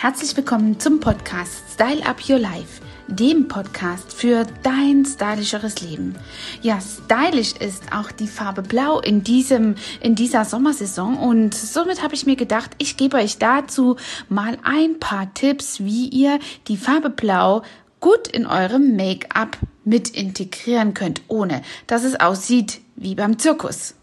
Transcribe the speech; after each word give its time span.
Herzlich 0.00 0.36
willkommen 0.36 0.78
zum 0.78 1.00
Podcast 1.00 1.72
Style 1.74 2.06
Up 2.06 2.18
Your 2.28 2.38
Life, 2.38 2.80
dem 3.08 3.48
Podcast 3.48 4.12
für 4.12 4.46
dein 4.62 5.04
stylischeres 5.04 5.80
Leben. 5.80 6.14
Ja, 6.62 6.78
stylisch 6.80 7.54
ist 7.54 7.92
auch 7.92 8.12
die 8.12 8.28
Farbe 8.28 8.62
Blau 8.62 9.00
in 9.00 9.24
diesem 9.24 9.74
in 10.00 10.14
dieser 10.14 10.44
Sommersaison 10.44 11.16
und 11.16 11.52
somit 11.52 12.00
habe 12.00 12.14
ich 12.14 12.26
mir 12.26 12.36
gedacht, 12.36 12.70
ich 12.78 12.96
gebe 12.96 13.16
euch 13.16 13.38
dazu 13.38 13.96
mal 14.28 14.56
ein 14.62 15.00
paar 15.00 15.34
Tipps, 15.34 15.80
wie 15.80 16.06
ihr 16.06 16.38
die 16.68 16.76
Farbe 16.76 17.10
Blau 17.10 17.62
gut 17.98 18.28
in 18.28 18.46
eurem 18.46 18.94
Make-up 18.94 19.58
mit 19.84 20.10
integrieren 20.10 20.94
könnt, 20.94 21.22
ohne 21.26 21.62
dass 21.88 22.04
es 22.04 22.20
aussieht 22.20 22.82
wie 22.94 23.16
beim 23.16 23.40
Zirkus. 23.40 23.96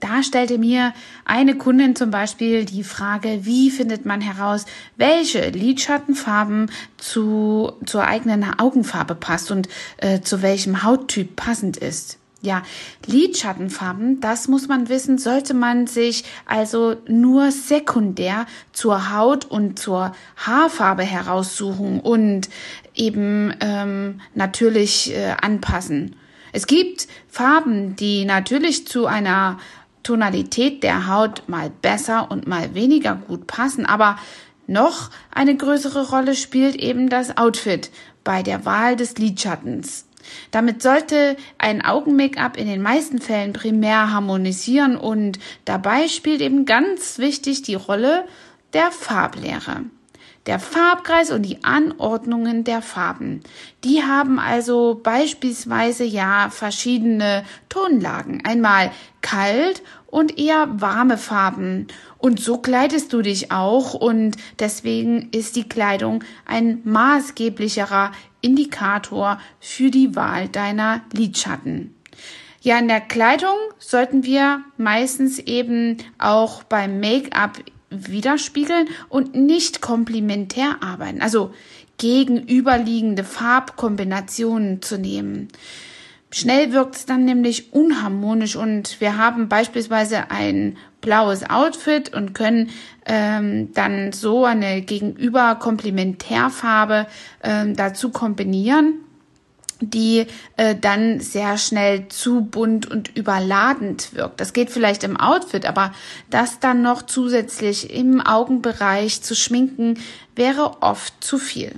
Da 0.00 0.22
stellte 0.22 0.56
mir 0.56 0.94
eine 1.26 1.56
Kundin 1.56 1.94
zum 1.94 2.10
Beispiel 2.10 2.64
die 2.64 2.84
Frage, 2.84 3.40
wie 3.44 3.70
findet 3.70 4.06
man 4.06 4.22
heraus, 4.22 4.64
welche 4.96 5.50
Lidschattenfarben 5.50 6.70
zu, 6.96 7.72
zur 7.84 8.06
eigenen 8.06 8.58
Augenfarbe 8.58 9.14
passt 9.14 9.50
und 9.50 9.68
äh, 9.98 10.20
zu 10.22 10.40
welchem 10.40 10.82
Hauttyp 10.82 11.36
passend 11.36 11.76
ist. 11.76 12.18
Ja, 12.42 12.62
Lidschattenfarben, 13.04 14.22
das 14.22 14.48
muss 14.48 14.66
man 14.66 14.88
wissen, 14.88 15.18
sollte 15.18 15.52
man 15.52 15.86
sich 15.86 16.24
also 16.46 16.96
nur 17.06 17.50
sekundär 17.50 18.46
zur 18.72 19.14
Haut 19.14 19.44
und 19.44 19.78
zur 19.78 20.12
Haarfarbe 20.38 21.02
heraussuchen 21.02 22.00
und 22.00 22.48
eben 22.94 23.54
ähm, 23.60 24.22
natürlich 24.34 25.14
äh, 25.14 25.34
anpassen. 25.42 26.16
Es 26.52 26.66
gibt 26.66 27.08
Farben, 27.28 27.94
die 27.96 28.24
natürlich 28.24 28.86
zu 28.86 29.06
einer 29.06 29.58
Tonalität 30.02 30.82
der 30.82 31.06
Haut 31.06 31.48
mal 31.48 31.70
besser 31.70 32.30
und 32.30 32.46
mal 32.46 32.74
weniger 32.74 33.14
gut 33.14 33.46
passen, 33.46 33.86
aber 33.86 34.18
noch 34.66 35.10
eine 35.32 35.56
größere 35.56 36.10
Rolle 36.10 36.34
spielt 36.34 36.76
eben 36.76 37.08
das 37.08 37.36
Outfit 37.36 37.90
bei 38.24 38.42
der 38.42 38.64
Wahl 38.64 38.96
des 38.96 39.18
Lidschattens. 39.18 40.06
Damit 40.50 40.82
sollte 40.82 41.36
ein 41.58 41.84
Augen-Make-up 41.84 42.56
in 42.56 42.66
den 42.66 42.82
meisten 42.82 43.20
Fällen 43.20 43.52
primär 43.52 44.12
harmonisieren 44.12 44.96
und 44.96 45.38
dabei 45.64 46.08
spielt 46.08 46.40
eben 46.40 46.66
ganz 46.66 47.18
wichtig 47.18 47.62
die 47.62 47.74
Rolle 47.74 48.24
der 48.72 48.92
Farblehre 48.92 49.84
der 50.50 50.58
Farbkreis 50.58 51.30
und 51.30 51.42
die 51.42 51.62
Anordnungen 51.62 52.64
der 52.64 52.82
Farben. 52.82 53.40
Die 53.84 54.02
haben 54.02 54.40
also 54.40 54.98
beispielsweise 55.00 56.02
ja 56.02 56.50
verschiedene 56.50 57.44
Tonlagen. 57.68 58.42
Einmal 58.44 58.90
kalt 59.20 59.80
und 60.08 60.40
eher 60.40 60.66
warme 60.80 61.18
Farben. 61.18 61.86
Und 62.18 62.40
so 62.40 62.58
kleidest 62.58 63.12
du 63.12 63.22
dich 63.22 63.52
auch 63.52 63.94
und 63.94 64.38
deswegen 64.58 65.28
ist 65.30 65.54
die 65.54 65.68
Kleidung 65.68 66.24
ein 66.46 66.80
maßgeblicherer 66.82 68.10
Indikator 68.40 69.38
für 69.60 69.92
die 69.92 70.16
Wahl 70.16 70.48
deiner 70.48 71.02
Lidschatten. 71.12 71.94
Ja, 72.60 72.76
in 72.80 72.88
der 72.88 73.02
Kleidung 73.02 73.54
sollten 73.78 74.24
wir 74.24 74.64
meistens 74.78 75.38
eben 75.38 75.98
auch 76.18 76.64
beim 76.64 76.98
Make-up 76.98 77.58
widerspiegeln 77.90 78.88
und 79.08 79.34
nicht 79.34 79.80
komplementär 79.80 80.76
arbeiten, 80.80 81.20
also 81.20 81.52
gegenüberliegende 81.98 83.24
Farbkombinationen 83.24 84.80
zu 84.80 84.96
nehmen. 84.98 85.48
Schnell 86.32 86.72
wirkt 86.72 86.94
es 86.94 87.06
dann 87.06 87.24
nämlich 87.24 87.72
unharmonisch 87.72 88.54
und 88.54 89.00
wir 89.00 89.18
haben 89.18 89.48
beispielsweise 89.48 90.30
ein 90.30 90.76
blaues 91.00 91.48
Outfit 91.50 92.14
und 92.14 92.34
können 92.34 92.70
ähm, 93.04 93.72
dann 93.74 94.12
so 94.12 94.44
eine 94.44 94.82
gegenüber 94.82 95.56
Komplementärfarbe 95.56 97.06
ähm, 97.42 97.74
dazu 97.74 98.10
kombinieren 98.10 99.00
die 99.80 100.26
äh, 100.56 100.74
dann 100.74 101.20
sehr 101.20 101.58
schnell 101.58 102.08
zu 102.08 102.42
bunt 102.42 102.90
und 102.90 103.16
überladend 103.16 104.14
wirkt. 104.14 104.40
Das 104.40 104.52
geht 104.52 104.70
vielleicht 104.70 105.04
im 105.04 105.16
Outfit, 105.16 105.66
aber 105.66 105.92
das 106.30 106.60
dann 106.60 106.82
noch 106.82 107.02
zusätzlich 107.02 107.94
im 107.94 108.20
Augenbereich 108.20 109.22
zu 109.22 109.34
schminken, 109.34 109.98
wäre 110.34 110.82
oft 110.82 111.22
zu 111.22 111.38
viel. 111.38 111.74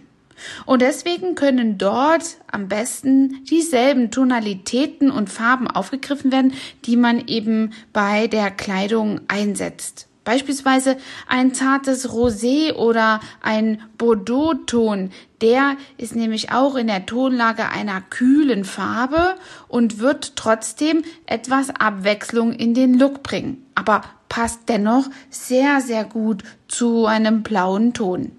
Und 0.66 0.82
deswegen 0.82 1.34
können 1.34 1.78
dort 1.78 2.36
am 2.50 2.68
besten 2.68 3.44
dieselben 3.44 4.10
Tonalitäten 4.10 5.10
und 5.10 5.30
Farben 5.30 5.68
aufgegriffen 5.68 6.32
werden, 6.32 6.54
die 6.84 6.96
man 6.96 7.26
eben 7.28 7.72
bei 7.92 8.26
der 8.26 8.50
Kleidung 8.50 9.20
einsetzt. 9.28 10.08
Beispielsweise 10.24 10.96
ein 11.26 11.52
zartes 11.52 12.08
Rosé 12.08 12.74
oder 12.74 13.20
ein 13.40 13.82
Bordeaux-Ton. 13.98 15.10
Der 15.42 15.76
ist 15.98 16.14
nämlich 16.14 16.52
auch 16.52 16.76
in 16.76 16.86
der 16.86 17.04
Tonlage 17.04 17.68
einer 17.68 18.00
kühlen 18.00 18.64
Farbe 18.64 19.34
und 19.66 19.98
wird 19.98 20.36
trotzdem 20.36 21.02
etwas 21.26 21.70
Abwechslung 21.70 22.52
in 22.52 22.74
den 22.74 22.96
Look 22.98 23.24
bringen. 23.24 23.66
Aber 23.74 24.02
passt 24.28 24.68
dennoch 24.68 25.10
sehr, 25.30 25.80
sehr 25.80 26.04
gut 26.04 26.44
zu 26.68 27.06
einem 27.06 27.42
blauen 27.42 27.92
Ton. 27.92 28.32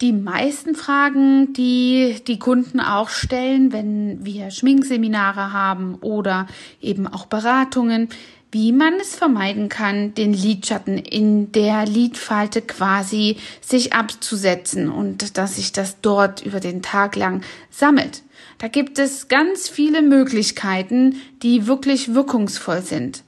Die 0.00 0.12
meisten 0.12 0.74
Fragen, 0.74 1.52
die 1.52 2.16
die 2.26 2.40
Kunden 2.40 2.80
auch 2.80 3.08
stellen, 3.08 3.72
wenn 3.72 4.24
wir 4.24 4.50
Schminkseminare 4.50 5.52
haben 5.52 5.94
oder 6.00 6.48
eben 6.80 7.06
auch 7.06 7.26
Beratungen, 7.26 8.08
wie 8.52 8.72
man 8.72 8.94
es 9.00 9.16
vermeiden 9.16 9.70
kann, 9.70 10.14
den 10.14 10.34
Lidschatten 10.34 10.98
in 10.98 11.52
der 11.52 11.86
Lidfalte 11.86 12.60
quasi 12.60 13.38
sich 13.62 13.94
abzusetzen 13.94 14.90
und 14.90 15.38
dass 15.38 15.56
sich 15.56 15.72
das 15.72 16.02
dort 16.02 16.44
über 16.44 16.60
den 16.60 16.82
Tag 16.82 17.16
lang 17.16 17.42
sammelt. 17.70 18.22
Da 18.58 18.68
gibt 18.68 18.98
es 18.98 19.28
ganz 19.28 19.70
viele 19.70 20.02
Möglichkeiten, 20.02 21.16
die 21.42 21.66
wirklich 21.66 22.14
wirkungsvoll 22.14 22.82
sind. 22.82 23.24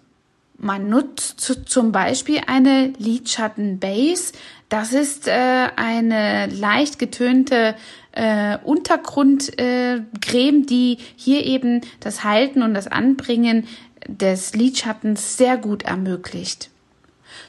Man 0.59 0.89
nutzt 0.89 1.41
zum 1.41 1.91
Beispiel 1.91 2.41
eine 2.47 2.93
Lidschattenbase. 2.99 4.35
Das 4.69 4.93
ist 4.93 5.27
äh, 5.27 5.69
eine 5.77 6.47
leicht 6.47 6.99
getönte 6.99 7.75
äh, 8.13 8.59
Untergrundcreme, 8.63 10.63
äh, 10.63 10.67
die 10.67 10.99
hier 11.17 11.45
eben 11.45 11.81
das 12.01 12.25
Halten 12.25 12.63
und 12.63 12.75
das 12.75 12.87
Anbringen 12.87 13.67
des 14.07 14.55
Lidschattens 14.55 15.37
sehr 15.37 15.57
gut 15.57 15.83
ermöglicht. 15.83 16.71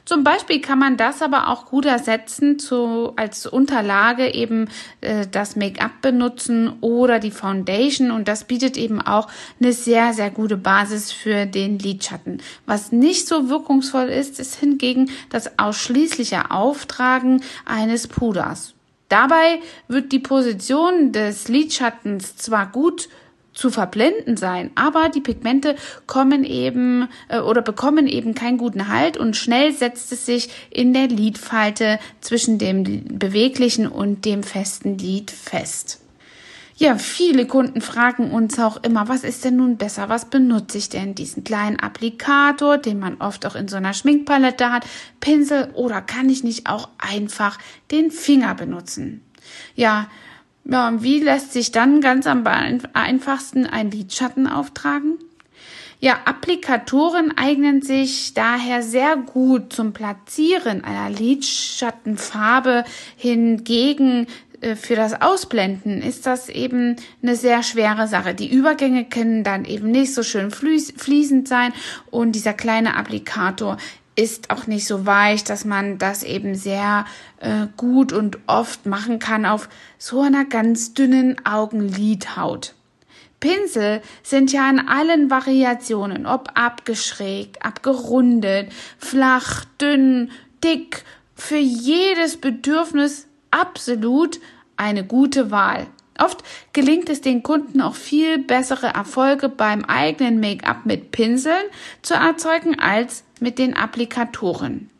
Zum 0.04 0.24
Beispiel 0.24 0.60
kann 0.60 0.78
man 0.78 0.96
das 0.96 1.22
aber 1.22 1.48
auch 1.48 1.66
gut 1.66 1.84
ersetzen 1.84 2.58
zu, 2.58 3.12
als 3.16 3.46
Unterlage 3.46 4.34
eben 4.34 4.68
äh, 5.00 5.26
das 5.30 5.56
Make-up 5.56 6.00
benutzen 6.02 6.74
oder 6.80 7.18
die 7.18 7.30
Foundation 7.30 8.10
und 8.10 8.28
das 8.28 8.44
bietet 8.44 8.76
eben 8.76 9.00
auch 9.00 9.28
eine 9.60 9.72
sehr, 9.72 10.12
sehr 10.12 10.30
gute 10.30 10.56
Basis 10.56 11.12
für 11.12 11.46
den 11.46 11.78
Lidschatten. 11.78 12.42
Was 12.66 12.92
nicht 12.92 13.26
so 13.26 13.48
wirkungsvoll 13.48 14.08
ist, 14.08 14.38
ist 14.38 14.56
hingegen 14.56 15.10
das 15.30 15.58
ausschließliche 15.58 16.50
Auftragen 16.50 17.42
eines 17.64 18.06
Puders. 18.06 18.74
Dabei 19.08 19.60
wird 19.86 20.10
die 20.10 20.18
Position 20.18 21.12
des 21.12 21.48
Lidschattens 21.48 22.36
zwar 22.36 22.66
gut 22.66 23.08
zu 23.56 23.70
verblenden 23.70 24.36
sein, 24.36 24.70
aber 24.74 25.08
die 25.08 25.22
Pigmente 25.22 25.74
kommen 26.06 26.44
eben 26.44 27.08
äh, 27.28 27.40
oder 27.40 27.62
bekommen 27.62 28.06
eben 28.06 28.34
keinen 28.34 28.58
guten 28.58 28.88
Halt 28.88 29.16
und 29.16 29.34
schnell 29.34 29.72
setzt 29.72 30.12
es 30.12 30.26
sich 30.26 30.50
in 30.70 30.92
der 30.92 31.08
Lidfalte 31.08 31.98
zwischen 32.20 32.58
dem 32.58 32.84
beweglichen 33.18 33.88
und 33.88 34.24
dem 34.24 34.42
festen 34.42 34.98
Lid 34.98 35.30
fest. 35.30 36.00
Ja, 36.78 36.98
viele 36.98 37.46
Kunden 37.46 37.80
fragen 37.80 38.30
uns 38.30 38.58
auch 38.58 38.76
immer, 38.82 39.08
was 39.08 39.24
ist 39.24 39.46
denn 39.46 39.56
nun 39.56 39.78
besser? 39.78 40.10
Was 40.10 40.26
benutze 40.26 40.76
ich 40.76 40.90
denn? 40.90 41.14
Diesen 41.14 41.42
kleinen 41.42 41.80
Applikator, 41.80 42.76
den 42.76 42.98
man 42.98 43.16
oft 43.16 43.46
auch 43.46 43.54
in 43.54 43.66
so 43.66 43.76
einer 43.76 43.94
Schminkpalette 43.94 44.70
hat, 44.70 44.86
Pinsel 45.20 45.70
oder 45.72 46.02
kann 46.02 46.28
ich 46.28 46.44
nicht 46.44 46.68
auch 46.68 46.90
einfach 46.98 47.58
den 47.90 48.10
Finger 48.10 48.54
benutzen? 48.54 49.22
Ja, 49.74 50.08
ja, 50.68 50.88
und 50.88 51.02
wie 51.02 51.20
lässt 51.20 51.52
sich 51.52 51.70
dann 51.70 52.00
ganz 52.00 52.26
am 52.26 52.44
einfachsten 52.92 53.66
ein 53.66 53.90
Lidschatten 53.90 54.46
auftragen? 54.46 55.18
Ja, 55.98 56.18
Applikatoren 56.26 57.36
eignen 57.38 57.80
sich 57.80 58.34
daher 58.34 58.82
sehr 58.82 59.16
gut 59.16 59.72
zum 59.72 59.92
Platzieren 59.92 60.84
einer 60.84 61.08
Lidschattenfarbe. 61.08 62.84
Hingegen 63.16 64.26
äh, 64.60 64.76
für 64.76 64.94
das 64.94 65.20
Ausblenden 65.22 66.02
ist 66.02 66.26
das 66.26 66.48
eben 66.48 66.96
eine 67.22 67.36
sehr 67.36 67.62
schwere 67.62 68.08
Sache. 68.08 68.34
Die 68.34 68.52
Übergänge 68.52 69.04
können 69.04 69.42
dann 69.42 69.64
eben 69.64 69.90
nicht 69.90 70.12
so 70.14 70.22
schön 70.22 70.50
fließend 70.50 71.48
sein 71.48 71.72
und 72.10 72.32
dieser 72.32 72.52
kleine 72.52 72.96
Applikator 72.96 73.78
ist 74.16 74.50
auch 74.50 74.66
nicht 74.66 74.86
so 74.86 75.06
weich, 75.06 75.44
dass 75.44 75.64
man 75.64 75.98
das 75.98 76.22
eben 76.22 76.54
sehr 76.54 77.04
äh, 77.38 77.66
gut 77.76 78.12
und 78.12 78.38
oft 78.46 78.86
machen 78.86 79.18
kann 79.18 79.44
auf 79.44 79.68
so 79.98 80.22
einer 80.22 80.44
ganz 80.44 80.94
dünnen 80.94 81.36
Augenlidhaut. 81.44 82.74
Pinsel 83.40 84.00
sind 84.22 84.52
ja 84.52 84.68
in 84.70 84.80
allen 84.88 85.30
Variationen, 85.30 86.26
ob 86.26 86.50
abgeschrägt, 86.54 87.64
abgerundet, 87.64 88.72
flach, 88.98 89.64
dünn, 89.80 90.30
dick, 90.64 91.04
für 91.34 91.58
jedes 91.58 92.38
Bedürfnis 92.38 93.26
absolut 93.50 94.40
eine 94.78 95.04
gute 95.04 95.50
Wahl. 95.50 95.86
Oft 96.18 96.42
gelingt 96.72 97.08
es 97.08 97.20
den 97.20 97.42
Kunden 97.42 97.80
auch 97.80 97.94
viel 97.94 98.38
bessere 98.38 98.88
Erfolge 98.88 99.48
beim 99.48 99.84
eigenen 99.84 100.40
Make-up 100.40 100.86
mit 100.86 101.10
Pinseln 101.10 101.64
zu 102.02 102.14
erzeugen 102.14 102.78
als 102.78 103.24
mit 103.40 103.58
den 103.58 103.76
Applikatoren. 103.76 104.90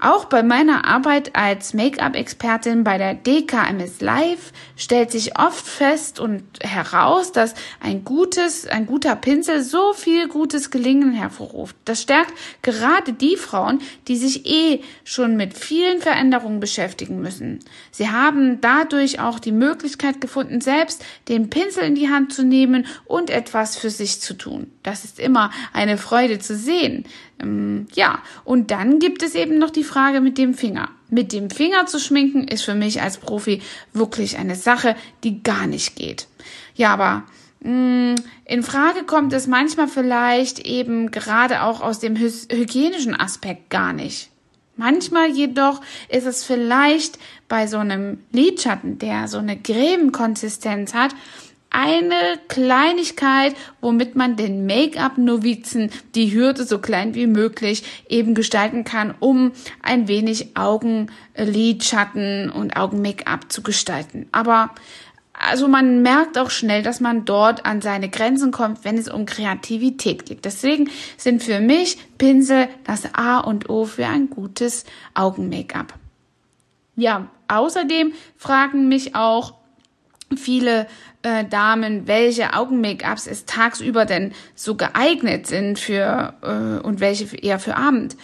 Auch 0.00 0.26
bei 0.26 0.42
meiner 0.42 0.84
Arbeit 0.84 1.34
als 1.34 1.74
Make-up-Expertin 1.74 2.84
bei 2.84 2.98
der 2.98 3.14
DKMS 3.14 4.00
Live 4.00 4.52
stellt 4.76 5.10
sich 5.10 5.38
oft 5.38 5.66
fest 5.66 6.20
und 6.20 6.42
heraus, 6.62 7.32
dass 7.32 7.54
ein 7.80 8.04
gutes, 8.04 8.66
ein 8.66 8.86
guter 8.86 9.16
Pinsel 9.16 9.62
so 9.62 9.92
viel 9.94 10.28
gutes 10.28 10.70
Gelingen 10.70 11.12
hervorruft. 11.12 11.76
Das 11.84 12.02
stärkt 12.02 12.32
gerade 12.62 13.12
die 13.12 13.36
Frauen, 13.36 13.80
die 14.08 14.16
sich 14.16 14.46
eh 14.46 14.82
schon 15.04 15.36
mit 15.36 15.56
vielen 15.56 16.00
Veränderungen 16.00 16.60
beschäftigen 16.60 17.20
müssen. 17.20 17.60
Sie 17.90 18.10
haben 18.10 18.60
dadurch 18.60 19.20
auch 19.20 19.38
die 19.38 19.52
Möglichkeit 19.52 20.20
gefunden, 20.20 20.60
selbst 20.60 21.04
den 21.28 21.50
Pinsel 21.50 21.84
in 21.84 21.94
die 21.94 22.10
Hand 22.10 22.32
zu 22.32 22.44
nehmen 22.44 22.86
und 23.06 23.30
etwas 23.30 23.76
für 23.76 23.90
sich 23.90 24.20
zu 24.20 24.34
tun. 24.34 24.70
Das 24.82 25.04
ist 25.04 25.18
immer 25.18 25.50
eine 25.72 25.98
Freude 25.98 26.38
zu 26.38 26.54
sehen. 26.56 27.04
Ähm, 27.40 27.86
ja, 27.94 28.20
und 28.44 28.70
dann 28.70 28.98
gibt 28.98 29.22
es 29.22 29.34
eben 29.34 29.58
noch 29.58 29.70
die 29.70 29.84
Frage 29.84 30.20
mit 30.20 30.38
dem 30.38 30.54
Finger. 30.54 30.90
Mit 31.08 31.32
dem 31.32 31.50
Finger 31.50 31.86
zu 31.86 31.98
schminken 31.98 32.48
ist 32.48 32.62
für 32.62 32.74
mich 32.74 33.02
als 33.02 33.18
Profi 33.18 33.62
wirklich 33.92 34.38
eine 34.38 34.56
Sache, 34.56 34.96
die 35.24 35.42
gar 35.42 35.66
nicht 35.66 35.96
geht. 35.96 36.26
Ja, 36.74 36.92
aber 36.92 37.24
mm, 37.60 38.14
in 38.44 38.62
Frage 38.62 39.04
kommt 39.04 39.32
es 39.32 39.46
manchmal 39.46 39.88
vielleicht 39.88 40.60
eben 40.60 41.10
gerade 41.10 41.62
auch 41.62 41.80
aus 41.80 41.98
dem 41.98 42.16
hygienischen 42.16 43.18
Aspekt 43.18 43.70
gar 43.70 43.92
nicht. 43.92 44.30
Manchmal 44.76 45.30
jedoch 45.30 45.80
ist 46.08 46.26
es 46.26 46.44
vielleicht 46.44 47.18
bei 47.48 47.66
so 47.66 47.78
einem 47.78 48.18
Lidschatten, 48.32 48.98
der 48.98 49.26
so 49.26 49.38
eine 49.38 49.56
Cremekonsistenz 49.56 50.92
hat, 50.92 51.14
eine 51.70 52.38
Kleinigkeit, 52.48 53.54
womit 53.80 54.16
man 54.16 54.36
den 54.36 54.66
Make-up-Novizen 54.66 55.90
die 56.14 56.32
Hürde 56.32 56.64
so 56.64 56.78
klein 56.78 57.14
wie 57.14 57.26
möglich 57.26 57.82
eben 58.08 58.34
gestalten 58.34 58.84
kann, 58.84 59.14
um 59.20 59.52
ein 59.82 60.08
wenig 60.08 60.56
Augenlidschatten 60.56 62.50
und 62.50 62.76
Augen-Make-up 62.76 63.52
zu 63.52 63.62
gestalten. 63.62 64.26
Aber 64.32 64.70
also 65.38 65.68
man 65.68 66.02
merkt 66.02 66.38
auch 66.38 66.50
schnell, 66.50 66.82
dass 66.82 67.00
man 67.00 67.24
dort 67.26 67.66
an 67.66 67.82
seine 67.82 68.08
Grenzen 68.08 68.52
kommt, 68.52 68.84
wenn 68.84 68.96
es 68.96 69.08
um 69.08 69.26
Kreativität 69.26 70.24
geht. 70.24 70.44
Deswegen 70.44 70.88
sind 71.18 71.42
für 71.42 71.60
mich 71.60 71.98
Pinsel 72.16 72.68
das 72.84 73.14
A 73.14 73.38
und 73.40 73.68
O 73.68 73.84
für 73.84 74.06
ein 74.06 74.30
gutes 74.30 74.84
Augen-Make-up. 75.14 75.92
Ja, 76.96 77.28
außerdem 77.48 78.14
fragen 78.38 78.88
mich 78.88 79.14
auch 79.14 79.55
viele 80.34 80.86
äh, 81.22 81.44
Damen, 81.44 82.06
welche 82.06 82.54
Augen-Make-ups 82.54 83.26
es 83.26 83.44
tagsüber 83.44 84.04
denn 84.04 84.32
so 84.54 84.74
geeignet 84.74 85.46
sind 85.46 85.78
für 85.78 86.34
äh, 86.42 86.84
und 86.84 87.00
welche 87.00 87.36
eher 87.36 87.58
für 87.58 87.76
Abend. 87.76 88.16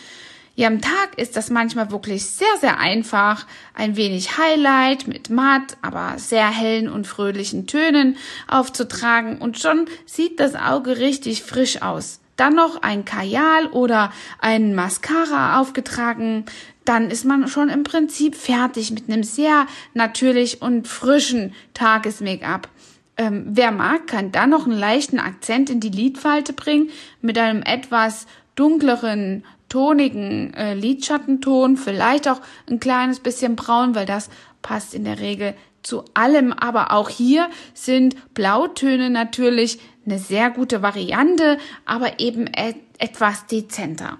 Ja, 0.55 0.69
am 0.69 0.83
Tag 0.83 1.17
ist 1.17 1.37
das 1.37 1.49
manchmal 1.49 1.91
wirklich 1.91 2.27
sehr, 2.27 2.57
sehr 2.61 2.79
einfach. 2.79 3.47
Ein 3.75 3.97
wenig 3.97 4.37
Highlight 4.37 5.09
mit 5.09 5.31
matt, 5.31 5.79
aber 5.81 6.19
sehr 6.19 6.51
hellen 6.51 6.91
und 6.91 7.07
fröhlichen 7.07 7.67
Tönen 7.67 8.17
aufzutragen 8.49 9.39
und 9.39 9.59
schon 9.59 9.87
sieht 10.05 10.41
das 10.41 10.55
Auge 10.55 10.99
richtig 10.99 11.43
frisch 11.43 11.81
aus. 11.81 12.22
Dann 12.37 12.55
noch 12.55 12.82
ein 12.82 13.05
Kajal 13.05 13.67
oder 13.69 14.12
ein 14.38 14.75
Mascara 14.75 15.61
aufgetragen, 15.61 16.44
dann 16.84 17.11
ist 17.11 17.25
man 17.25 17.46
schon 17.49 17.69
im 17.69 17.84
Prinzip 17.84 18.34
fertig 18.34 18.90
mit 18.90 19.08
einem 19.08 19.23
sehr 19.23 19.67
natürlich 19.94 20.62
und 20.62 20.88
frischen 20.88 21.55
Tages-Make-up. 21.75 22.69
Ähm, 23.17 23.44
wer 23.50 23.70
mag, 23.70 24.06
kann 24.06 24.32
dann 24.32 24.50
noch 24.50 24.67
einen 24.67 24.79
leichten 24.79 25.19
Akzent 25.19 25.70
in 25.70 25.81
die 25.81 25.90
Lidfalte 25.90 26.52
bringen 26.52 26.90
mit 27.20 27.38
einem 27.38 27.62
etwas 27.62 28.26
dunkleren, 28.55 29.44
tonigen 29.69 30.52
äh, 30.55 30.75
Lidschattenton, 30.75 31.76
vielleicht 31.76 32.29
auch 32.29 32.40
ein 32.69 32.81
kleines 32.81 33.20
bisschen 33.20 33.56
braun, 33.56 33.94
weil 33.94 34.06
das 34.06 34.29
passt 34.61 34.94
in 34.94 35.05
der 35.05 35.20
Regel 35.20 35.55
zu 35.82 36.05
allem. 36.14 36.52
Aber 36.52 36.93
auch 36.93 37.08
hier 37.08 37.49
sind 37.75 38.17
Blautöne 38.34 39.11
natürlich 39.11 39.79
eine 40.05 40.19
sehr 40.19 40.51
gute 40.51 40.83
Variante, 40.83 41.59
aber 41.85 42.21
eben 42.21 42.47
et 42.47 42.77
etwas 42.99 43.47
dezenter. 43.47 44.19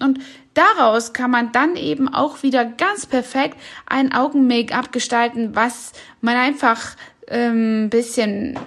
Und 0.00 0.20
daraus 0.54 1.12
kann 1.12 1.30
man 1.30 1.52
dann 1.52 1.76
eben 1.76 2.08
auch 2.08 2.42
wieder 2.42 2.64
ganz 2.64 3.06
perfekt 3.06 3.56
ein 3.86 4.12
Augen-Make-up 4.12 4.92
gestalten, 4.92 5.54
was 5.54 5.92
man 6.20 6.36
einfach 6.36 6.96
ähm, 7.28 7.88
bisschen 7.90 8.58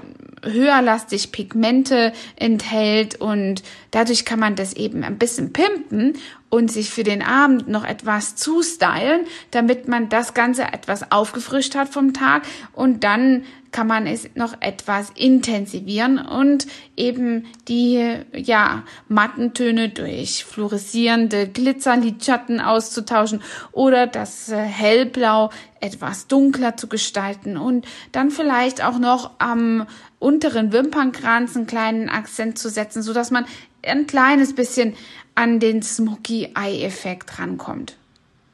höherlastig 0.43 1.31
Pigmente 1.31 2.13
enthält 2.35 3.19
und 3.19 3.63
dadurch 3.91 4.25
kann 4.25 4.39
man 4.39 4.55
das 4.55 4.73
eben 4.73 5.03
ein 5.03 5.17
bisschen 5.17 5.53
pimpen 5.53 6.17
und 6.55 6.71
sich 6.71 6.89
für 6.89 7.03
den 7.03 7.21
Abend 7.21 7.67
noch 7.67 7.83
etwas 7.83 8.35
zustylen, 8.35 9.25
damit 9.51 9.87
man 9.87 10.07
das 10.09 10.33
Ganze 10.33 10.63
etwas 10.63 11.11
aufgefrischt 11.11 11.75
hat 11.75 11.89
vom 11.89 12.13
Tag. 12.13 12.43
Und 12.73 13.03
dann 13.03 13.43
kann 13.75 13.87
man 13.87 14.07
es 14.07 14.29
noch 14.35 14.61
etwas 14.61 15.11
intensivieren 15.15 16.17
und 16.17 16.65
eben 16.95 17.45
die 17.67 18.21
ja 18.33 18.83
matten 19.09 19.53
Töne 19.53 19.89
durch 19.89 20.45
fluoreszierende 20.45 21.49
Glitzerlidschatten 21.49 22.61
auszutauschen 22.61 23.41
oder 23.73 24.07
das 24.07 24.47
äh, 24.47 24.55
hellblau 24.55 25.49
etwas 25.81 26.27
dunkler 26.27 26.77
zu 26.77 26.87
gestalten 26.87 27.57
und 27.57 27.85
dann 28.13 28.31
vielleicht 28.31 28.81
auch 28.81 28.97
noch 28.97 29.31
am 29.39 29.85
unteren 30.19 30.71
Wimpernkranz 30.71 31.57
einen 31.57 31.67
kleinen 31.67 32.07
Akzent 32.07 32.57
zu 32.57 32.69
setzen, 32.69 33.01
so 33.03 33.11
dass 33.11 33.29
man 33.29 33.45
ein 33.83 34.07
kleines 34.07 34.55
bisschen 34.55 34.95
an 35.35 35.59
den 35.59 35.83
Smoky 35.83 36.53
Eye 36.55 36.83
Effekt 36.83 37.39
rankommt. 37.39 37.97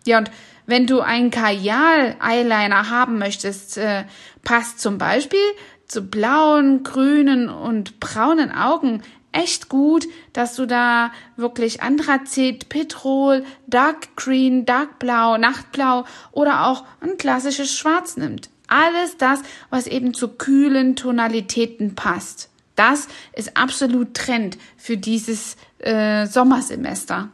Ja, 0.06 0.18
und 0.18 0.32
wenn 0.66 0.88
du 0.88 1.02
einen 1.02 1.32
Kajal-Eyeliner 1.32 2.90
haben 2.90 3.20
möchtest, 3.20 3.78
äh, 3.78 4.06
passt 4.44 4.80
zum 4.80 4.98
Beispiel 4.98 5.40
zu 5.88 6.04
blauen, 6.04 6.84
grünen 6.84 7.50
und 7.50 8.00
braunen 8.00 8.52
Augen 8.52 9.02
echt 9.32 9.70
gut, 9.70 10.08
dass 10.34 10.56
du 10.56 10.66
da 10.66 11.12
wirklich 11.36 11.82
Anthrazit, 11.82 12.70
Petrol, 12.70 13.46
Dark 13.68 14.16
Green, 14.16 14.66
Dark 14.66 15.00
Blau, 15.00 15.38
Nachtblau 15.38 16.06
oder 16.32 16.68
auch 16.68 16.86
ein 17.02 17.18
klassisches 17.18 17.74
Schwarz 17.74 18.18
nimmt. 18.18 18.50
Alles 18.68 19.18
das, 19.18 19.42
was 19.70 19.88
eben 19.88 20.14
zu 20.14 20.30
kühlen 20.30 20.96
Tonalitäten 20.96 21.96
passt. 21.96 22.50
Das 22.76 23.08
ist 23.34 23.58
absolut 23.58 24.14
Trend 24.14 24.58
für 24.78 24.98
dieses 24.98 25.58
äh, 25.82 26.26
Sommersemester. 26.28 27.30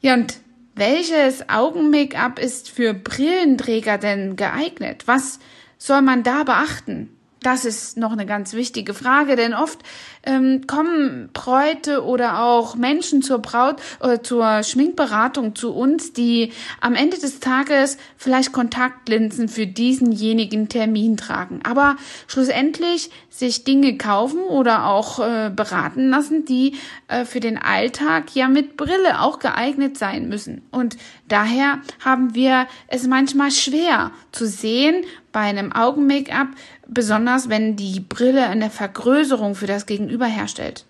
Ja, 0.00 0.14
und 0.14 0.34
welches 0.74 1.48
Augen-Make-up 1.48 2.38
ist 2.38 2.70
für 2.70 2.94
Brillenträger 2.94 3.96
denn 3.96 4.36
geeignet? 4.36 5.04
Was 5.06 5.38
soll 5.78 6.02
man 6.02 6.22
da 6.22 6.42
beachten? 6.44 7.13
Das 7.44 7.66
ist 7.66 7.98
noch 7.98 8.12
eine 8.12 8.24
ganz 8.24 8.54
wichtige 8.54 8.94
Frage, 8.94 9.36
denn 9.36 9.52
oft 9.52 9.78
ähm, 10.22 10.66
kommen 10.66 11.28
Bräute 11.34 12.02
oder 12.02 12.42
auch 12.42 12.74
Menschen 12.74 13.20
zur 13.20 13.40
Braut 13.40 13.82
oder 14.00 14.22
zur 14.22 14.62
Schminkberatung 14.62 15.54
zu 15.54 15.74
uns, 15.74 16.14
die 16.14 16.52
am 16.80 16.94
Ende 16.94 17.18
des 17.18 17.40
Tages 17.40 17.98
vielleicht 18.16 18.52
Kontaktlinsen 18.52 19.50
für 19.50 19.66
diesenjenigen 19.66 20.70
Termin 20.70 21.18
tragen, 21.18 21.60
aber 21.64 21.96
schlussendlich 22.28 23.10
sich 23.28 23.64
Dinge 23.64 23.98
kaufen 23.98 24.40
oder 24.40 24.86
auch 24.86 25.18
äh, 25.18 25.50
beraten 25.54 26.08
lassen, 26.08 26.46
die 26.46 26.76
äh, 27.08 27.26
für 27.26 27.40
den 27.40 27.58
Alltag 27.58 28.34
ja 28.34 28.48
mit 28.48 28.78
Brille 28.78 29.20
auch 29.20 29.38
geeignet 29.38 29.98
sein 29.98 30.30
müssen. 30.30 30.62
Und 30.70 30.96
daher 31.28 31.80
haben 32.02 32.34
wir 32.34 32.68
es 32.86 33.06
manchmal 33.06 33.50
schwer 33.50 34.12
zu 34.32 34.46
sehen 34.46 35.04
bei 35.34 35.40
einem 35.40 35.72
Augen-Make-up, 35.72 36.46
besonders 36.86 37.48
wenn 37.48 37.76
die 37.76 38.00
Brille 38.00 38.46
eine 38.46 38.70
Vergrößerung 38.70 39.54
für 39.54 39.66
das 39.66 39.86
Gegenüber 39.86 40.26
herstellt. 40.26 40.84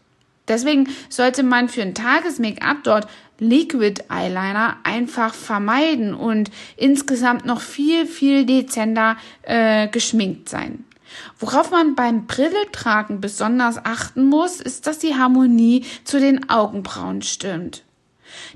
Deswegen 0.48 0.88
sollte 1.08 1.42
man 1.42 1.68
für 1.68 1.82
ein 1.82 1.94
Tages-Make-up 1.94 2.84
dort 2.84 3.08
Liquid 3.38 4.04
Eyeliner 4.10 4.76
einfach 4.84 5.34
vermeiden 5.34 6.14
und 6.14 6.50
insgesamt 6.76 7.46
noch 7.46 7.60
viel, 7.60 8.06
viel 8.06 8.44
dezenter 8.44 9.16
äh, 9.42 9.88
geschminkt 9.88 10.48
sein. 10.48 10.84
Worauf 11.38 11.70
man 11.70 11.94
beim 11.94 12.26
Brilletragen 12.26 13.20
besonders 13.20 13.84
achten 13.84 14.26
muss, 14.26 14.60
ist, 14.60 14.86
dass 14.86 14.98
die 14.98 15.14
Harmonie 15.14 15.84
zu 16.04 16.20
den 16.20 16.48
Augenbrauen 16.50 17.22
stimmt. 17.22 17.82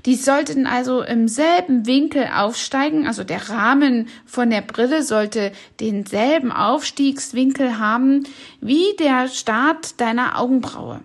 Die 0.05 0.15
sollten 0.15 0.67
also 0.67 1.01
im 1.01 1.27
selben 1.27 1.85
Winkel 1.85 2.29
aufsteigen, 2.35 3.07
also 3.07 3.23
der 3.23 3.49
Rahmen 3.49 4.07
von 4.25 4.49
der 4.49 4.61
Brille 4.61 5.03
sollte 5.03 5.51
denselben 5.79 6.51
Aufstiegswinkel 6.51 7.79
haben 7.79 8.25
wie 8.61 8.95
der 8.99 9.27
Start 9.27 9.99
deiner 9.99 10.39
Augenbraue. 10.39 11.01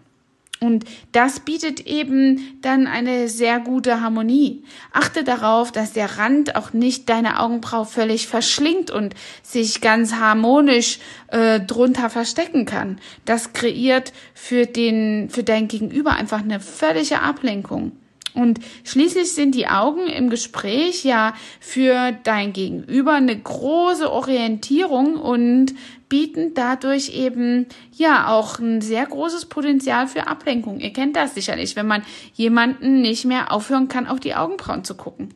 Und 0.65 0.85
das 1.13 1.41
bietet 1.41 1.87
eben 1.87 2.59
dann 2.63 2.87
eine 2.87 3.29
sehr 3.29 3.61
gute 3.61 4.01
Harmonie. 4.01 4.65
Achte 4.93 5.23
darauf, 5.23 5.73
dass 5.73 5.93
der 5.93 6.17
Rand 6.19 6.57
auch 6.57 6.73
nicht 6.73 7.09
deine 7.11 7.41
Augenbraue 7.41 7.85
völlig 7.85 8.29
verschlingt 8.29 8.91
und 8.91 9.15
sich 9.43 9.83
ganz 9.83 10.15
harmonisch 10.15 11.01
äh, 11.29 11.61
drunter 11.61 12.09
verstecken 12.09 12.65
kann. 12.65 12.99
Das 13.27 13.53
kreiert 13.53 14.13
für 14.33 14.65
den, 14.65 15.29
für 15.29 15.43
dein 15.43 15.69
Gegenüber 15.69 16.13
einfach 16.13 16.41
eine 16.41 16.61
völlige 16.61 17.21
Ablenkung. 17.21 17.93
Und 18.35 18.59
schließlich 18.83 19.33
sind 19.33 19.55
die 19.55 19.69
Augen 19.69 20.07
im 20.07 20.29
Gespräch 20.29 21.05
ja 21.05 21.35
für 21.61 22.13
dein 22.25 22.53
Gegenüber 22.53 23.13
eine 23.13 23.39
große 23.39 24.11
Orientierung 24.11 25.17
und 25.17 25.75
bieten 26.09 26.53
dadurch 26.55 27.11
eben 27.11 27.67
ja 27.93 28.29
auch 28.29 28.59
ein 28.59 28.81
sehr 28.81 29.07
großes 29.07 29.47
Potenzial 29.47 30.07
für 30.07 30.27
Ablenkung. 30.27 30.81
Ihr 30.81 30.93
kennt 30.93 31.17
das 31.17 31.35
sicherlich, 31.35 31.77
wenn 31.77 31.87
man 31.87 32.03
jemanden 32.35 33.01
nicht 33.01 33.25
mehr 33.25 33.53
aufhören 33.53 33.89
kann, 33.89 34.07
auf 34.07 34.21
die 34.21 34.35
Augenbrauen 34.35 34.85
zu 34.85 34.97
gucken. 34.97 35.31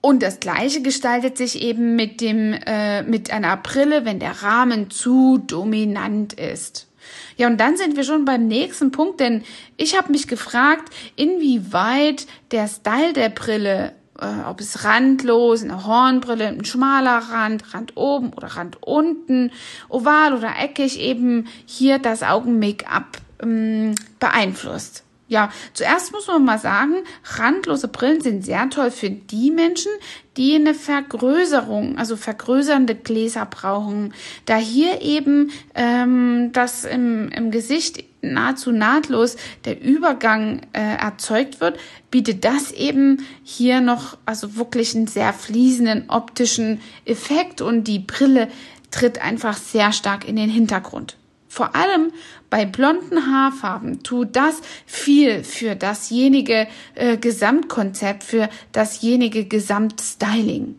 Und 0.00 0.22
das 0.22 0.40
Gleiche 0.40 0.82
gestaltet 0.82 1.36
sich 1.36 1.62
eben 1.62 1.96
mit 1.96 2.20
dem 2.20 2.54
äh, 2.66 3.02
mit 3.02 3.32
einer 3.32 3.56
Brille, 3.56 4.04
wenn 4.04 4.18
der 4.18 4.42
Rahmen 4.42 4.90
zu 4.90 5.38
dominant 5.38 6.32
ist. 6.32 6.87
Ja, 7.36 7.46
und 7.46 7.58
dann 7.58 7.76
sind 7.76 7.96
wir 7.96 8.04
schon 8.04 8.24
beim 8.24 8.46
nächsten 8.46 8.90
Punkt, 8.90 9.20
denn 9.20 9.42
ich 9.76 9.96
habe 9.96 10.12
mich 10.12 10.28
gefragt, 10.28 10.92
inwieweit 11.16 12.26
der 12.50 12.68
Style 12.68 13.12
der 13.12 13.28
Brille, 13.28 13.92
äh, 14.20 14.48
ob 14.48 14.60
es 14.60 14.84
randlos, 14.84 15.62
eine 15.62 15.86
Hornbrille, 15.86 16.48
ein 16.48 16.64
schmaler 16.64 17.18
Rand, 17.30 17.74
Rand 17.74 17.96
oben 17.96 18.32
oder 18.32 18.48
Rand 18.48 18.78
unten, 18.82 19.52
oval 19.88 20.34
oder 20.34 20.54
eckig 20.58 20.98
eben 21.00 21.46
hier 21.66 21.98
das 21.98 22.22
Augen-Make-up 22.22 23.18
ähm, 23.42 23.94
beeinflusst. 24.18 25.04
Ja, 25.28 25.50
zuerst 25.74 26.12
muss 26.12 26.26
man 26.26 26.44
mal 26.44 26.58
sagen, 26.58 26.94
randlose 27.24 27.88
Brillen 27.88 28.22
sind 28.22 28.46
sehr 28.46 28.70
toll 28.70 28.90
für 28.90 29.10
die 29.10 29.50
Menschen, 29.50 29.92
die 30.38 30.54
eine 30.54 30.72
Vergrößerung, 30.72 31.98
also 31.98 32.16
vergrößernde 32.16 32.94
Gläser 32.94 33.44
brauchen. 33.44 34.14
Da 34.46 34.56
hier 34.56 35.02
eben 35.02 35.50
ähm, 35.74 36.50
das 36.52 36.86
im, 36.86 37.28
im 37.28 37.50
Gesicht 37.50 38.04
nahezu 38.22 38.72
nahtlos 38.72 39.36
der 39.66 39.82
Übergang 39.82 40.62
äh, 40.72 40.96
erzeugt 40.96 41.60
wird, 41.60 41.78
bietet 42.10 42.46
das 42.46 42.72
eben 42.72 43.26
hier 43.42 43.82
noch 43.82 44.16
also 44.24 44.56
wirklich 44.56 44.96
einen 44.96 45.08
sehr 45.08 45.34
fließenden 45.34 46.08
optischen 46.08 46.80
Effekt 47.04 47.60
und 47.60 47.84
die 47.84 47.98
Brille 47.98 48.48
tritt 48.90 49.22
einfach 49.22 49.58
sehr 49.58 49.92
stark 49.92 50.26
in 50.26 50.36
den 50.36 50.48
Hintergrund. 50.48 51.18
Vor 51.48 51.74
allem 51.74 52.12
bei 52.50 52.66
blonden 52.66 53.26
Haarfarben 53.26 54.02
tut 54.02 54.36
das 54.36 54.60
viel 54.86 55.42
für 55.44 55.74
dasjenige 55.74 56.68
äh, 56.94 57.16
Gesamtkonzept, 57.16 58.22
für 58.22 58.48
dasjenige 58.72 59.46
Gesamtstyling. 59.46 60.78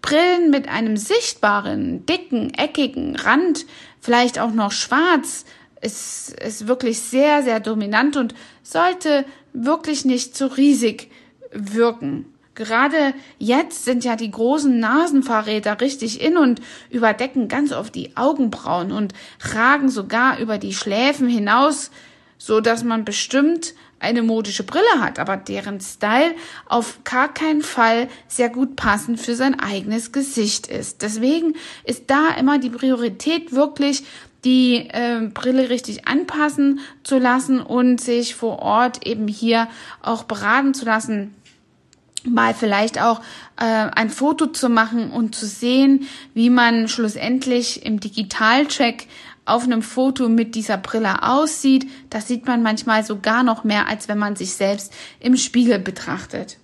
Brillen 0.00 0.50
mit 0.50 0.68
einem 0.68 0.96
sichtbaren, 0.96 2.04
dicken, 2.06 2.52
eckigen 2.54 3.16
Rand, 3.16 3.66
vielleicht 4.00 4.38
auch 4.40 4.52
noch 4.52 4.72
schwarz, 4.72 5.44
ist, 5.80 6.30
ist 6.40 6.66
wirklich 6.66 7.00
sehr, 7.00 7.42
sehr 7.42 7.60
dominant 7.60 8.16
und 8.16 8.34
sollte 8.62 9.24
wirklich 9.52 10.04
nicht 10.04 10.34
zu 10.36 10.46
riesig 10.46 11.10
wirken. 11.52 12.31
Gerade 12.54 13.14
jetzt 13.38 13.84
sind 13.84 14.04
ja 14.04 14.14
die 14.14 14.30
großen 14.30 14.78
Nasenfahrräder 14.78 15.80
richtig 15.80 16.20
in 16.20 16.36
und 16.36 16.60
überdecken 16.90 17.48
ganz 17.48 17.72
oft 17.72 17.94
die 17.94 18.16
Augenbrauen 18.16 18.92
und 18.92 19.14
ragen 19.40 19.88
sogar 19.88 20.38
über 20.38 20.58
die 20.58 20.74
Schläfen 20.74 21.28
hinaus, 21.28 21.90
so 22.36 22.60
dass 22.60 22.84
man 22.84 23.06
bestimmt 23.06 23.74
eine 24.00 24.22
modische 24.22 24.64
Brille 24.64 25.00
hat, 25.00 25.18
aber 25.18 25.36
deren 25.36 25.80
Style 25.80 26.34
auf 26.66 26.98
gar 27.04 27.32
keinen 27.32 27.62
Fall 27.62 28.08
sehr 28.26 28.50
gut 28.50 28.76
passend 28.76 29.20
für 29.20 29.36
sein 29.36 29.58
eigenes 29.58 30.12
Gesicht 30.12 30.66
ist. 30.66 31.02
Deswegen 31.02 31.54
ist 31.84 32.10
da 32.10 32.30
immer 32.38 32.58
die 32.58 32.70
Priorität 32.70 33.52
wirklich 33.52 34.02
die 34.44 34.88
äh, 34.90 35.30
Brille 35.32 35.70
richtig 35.70 36.08
anpassen 36.08 36.80
zu 37.04 37.18
lassen 37.18 37.60
und 37.60 38.00
sich 38.00 38.34
vor 38.34 38.58
Ort 38.58 39.06
eben 39.06 39.28
hier 39.28 39.68
auch 40.02 40.24
beraten 40.24 40.74
zu 40.74 40.84
lassen 40.84 41.32
mal 42.26 42.54
vielleicht 42.54 43.00
auch 43.00 43.20
äh, 43.56 43.64
ein 43.64 44.10
Foto 44.10 44.46
zu 44.46 44.68
machen 44.68 45.10
und 45.10 45.34
zu 45.34 45.46
sehen, 45.46 46.06
wie 46.34 46.50
man 46.50 46.88
schlussendlich 46.88 47.84
im 47.84 48.00
Digitalcheck 48.00 49.06
auf 49.44 49.64
einem 49.64 49.82
Foto 49.82 50.28
mit 50.28 50.54
dieser 50.54 50.76
Brille 50.76 51.22
aussieht. 51.22 51.88
Das 52.10 52.28
sieht 52.28 52.46
man 52.46 52.62
manchmal 52.62 53.04
sogar 53.04 53.42
noch 53.42 53.64
mehr, 53.64 53.88
als 53.88 54.08
wenn 54.08 54.18
man 54.18 54.36
sich 54.36 54.54
selbst 54.54 54.92
im 55.20 55.36
Spiegel 55.36 55.78
betrachtet. 55.78 56.58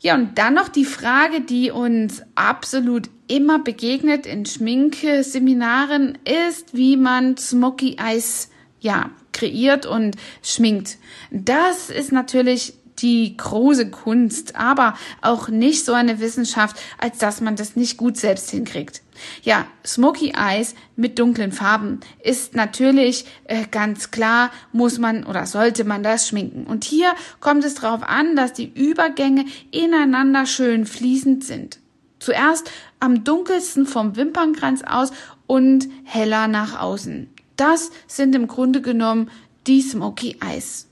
Ja, 0.00 0.14
und 0.14 0.38
dann 0.38 0.54
noch 0.54 0.68
die 0.68 0.84
Frage, 0.84 1.40
die 1.40 1.70
uns 1.70 2.22
absolut 2.36 3.10
immer 3.26 3.58
begegnet 3.58 4.26
in 4.26 4.46
Schminkseminaren, 4.46 6.16
ist, 6.48 6.74
wie 6.74 6.96
man 6.96 7.36
Smoky 7.36 7.96
Eyes 7.98 8.48
ja, 8.80 9.10
kreiert 9.32 9.86
und 9.86 10.16
schminkt. 10.42 10.98
Das 11.30 11.90
ist 11.90 12.12
natürlich 12.12 12.74
die 12.98 13.36
große 13.36 13.90
Kunst, 13.90 14.56
aber 14.56 14.94
auch 15.22 15.48
nicht 15.48 15.84
so 15.84 15.92
eine 15.92 16.20
Wissenschaft, 16.20 16.76
als 16.98 17.18
dass 17.18 17.40
man 17.40 17.56
das 17.56 17.76
nicht 17.76 17.96
gut 17.96 18.16
selbst 18.16 18.50
hinkriegt. 18.50 19.02
Ja, 19.42 19.66
Smoky 19.84 20.32
Eyes 20.36 20.74
mit 20.96 21.18
dunklen 21.18 21.52
Farben 21.52 22.00
ist 22.22 22.54
natürlich 22.54 23.24
äh, 23.44 23.64
ganz 23.68 24.10
klar, 24.10 24.50
muss 24.72 24.98
man 24.98 25.24
oder 25.24 25.46
sollte 25.46 25.84
man 25.84 26.02
das 26.02 26.28
schminken. 26.28 26.64
Und 26.66 26.84
hier 26.84 27.14
kommt 27.40 27.64
es 27.64 27.74
darauf 27.74 28.02
an, 28.02 28.36
dass 28.36 28.52
die 28.52 28.72
Übergänge 28.72 29.44
ineinander 29.70 30.46
schön 30.46 30.86
fließend 30.86 31.44
sind. 31.44 31.80
Zuerst 32.20 32.70
am 33.00 33.24
dunkelsten 33.24 33.86
vom 33.86 34.16
Wimpernkranz 34.16 34.82
aus 34.82 35.12
und 35.46 35.88
heller 36.04 36.48
nach 36.48 36.80
außen. 36.80 37.28
Das 37.56 37.90
sind 38.06 38.34
im 38.34 38.46
Grunde 38.46 38.82
genommen 38.82 39.30
die 39.66 39.82
Smoky 39.82 40.36
Eyes. 40.40 40.87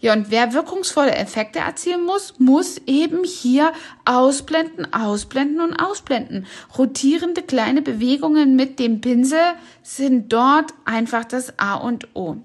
Ja, 0.00 0.12
und 0.12 0.30
wer 0.30 0.52
wirkungsvolle 0.52 1.12
Effekte 1.12 1.58
erzielen 1.58 2.04
muss, 2.04 2.34
muss 2.38 2.80
eben 2.86 3.24
hier 3.24 3.72
ausblenden, 4.04 4.92
ausblenden 4.92 5.60
und 5.60 5.74
ausblenden. 5.74 6.46
Rotierende 6.76 7.42
kleine 7.42 7.82
Bewegungen 7.82 8.54
mit 8.54 8.78
dem 8.78 9.00
Pinsel 9.00 9.54
sind 9.82 10.32
dort 10.32 10.72
einfach 10.84 11.24
das 11.24 11.58
A 11.58 11.74
und 11.74 12.14
O. 12.14 12.36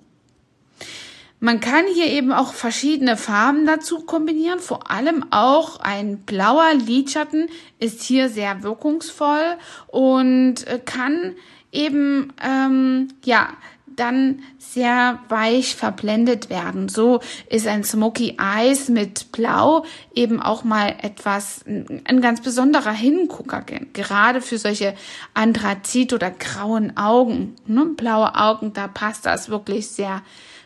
Man 1.40 1.60
kann 1.60 1.84
hier 1.94 2.08
eben 2.08 2.32
auch 2.32 2.54
verschiedene 2.54 3.18
Farben 3.18 3.68
dazu 3.68 4.00
kombinieren. 4.00 4.60
Vor 4.60 4.90
allem 4.90 5.26
auch 5.30 5.80
ein 5.82 6.20
blauer 6.20 6.74
Lidschatten 6.74 7.50
ist 7.80 8.02
hier 8.02 8.30
sehr 8.30 8.64
wirkungsvoll 8.64 9.58
und 9.88 10.66
kann 10.86 11.36
eben 11.72 12.32
ähm, 12.42 13.10
ja 13.26 13.50
dann 13.96 14.40
sehr 14.58 15.20
weich 15.30 15.76
verblendet 15.76 16.50
werden. 16.50 16.90
So 16.90 17.20
ist 17.50 17.68
ein 17.68 17.84
Smoky 17.84 18.38
Eyes 18.40 18.90
mit 18.90 19.32
Blau 19.32 19.86
eben 20.14 20.42
auch 20.42 20.64
mal 20.64 20.96
etwas, 21.02 21.64
ein 21.66 22.22
ganz 22.22 22.42
besonderer 22.42 22.92
Hingucker, 22.92 23.64
gerade 23.94 24.42
für 24.42 24.58
solche 24.58 24.96
Anthrazit- 25.34 26.14
oder 26.14 26.32
grauen 26.32 26.98
Augen. 26.98 27.56
Ne? 27.66 27.86
Blaue 27.98 28.36
Augen, 28.36 28.74
da 28.74 28.88
passt 28.88 29.26
das 29.26 29.50
wirklich 29.50 29.88
sehr 29.90 30.22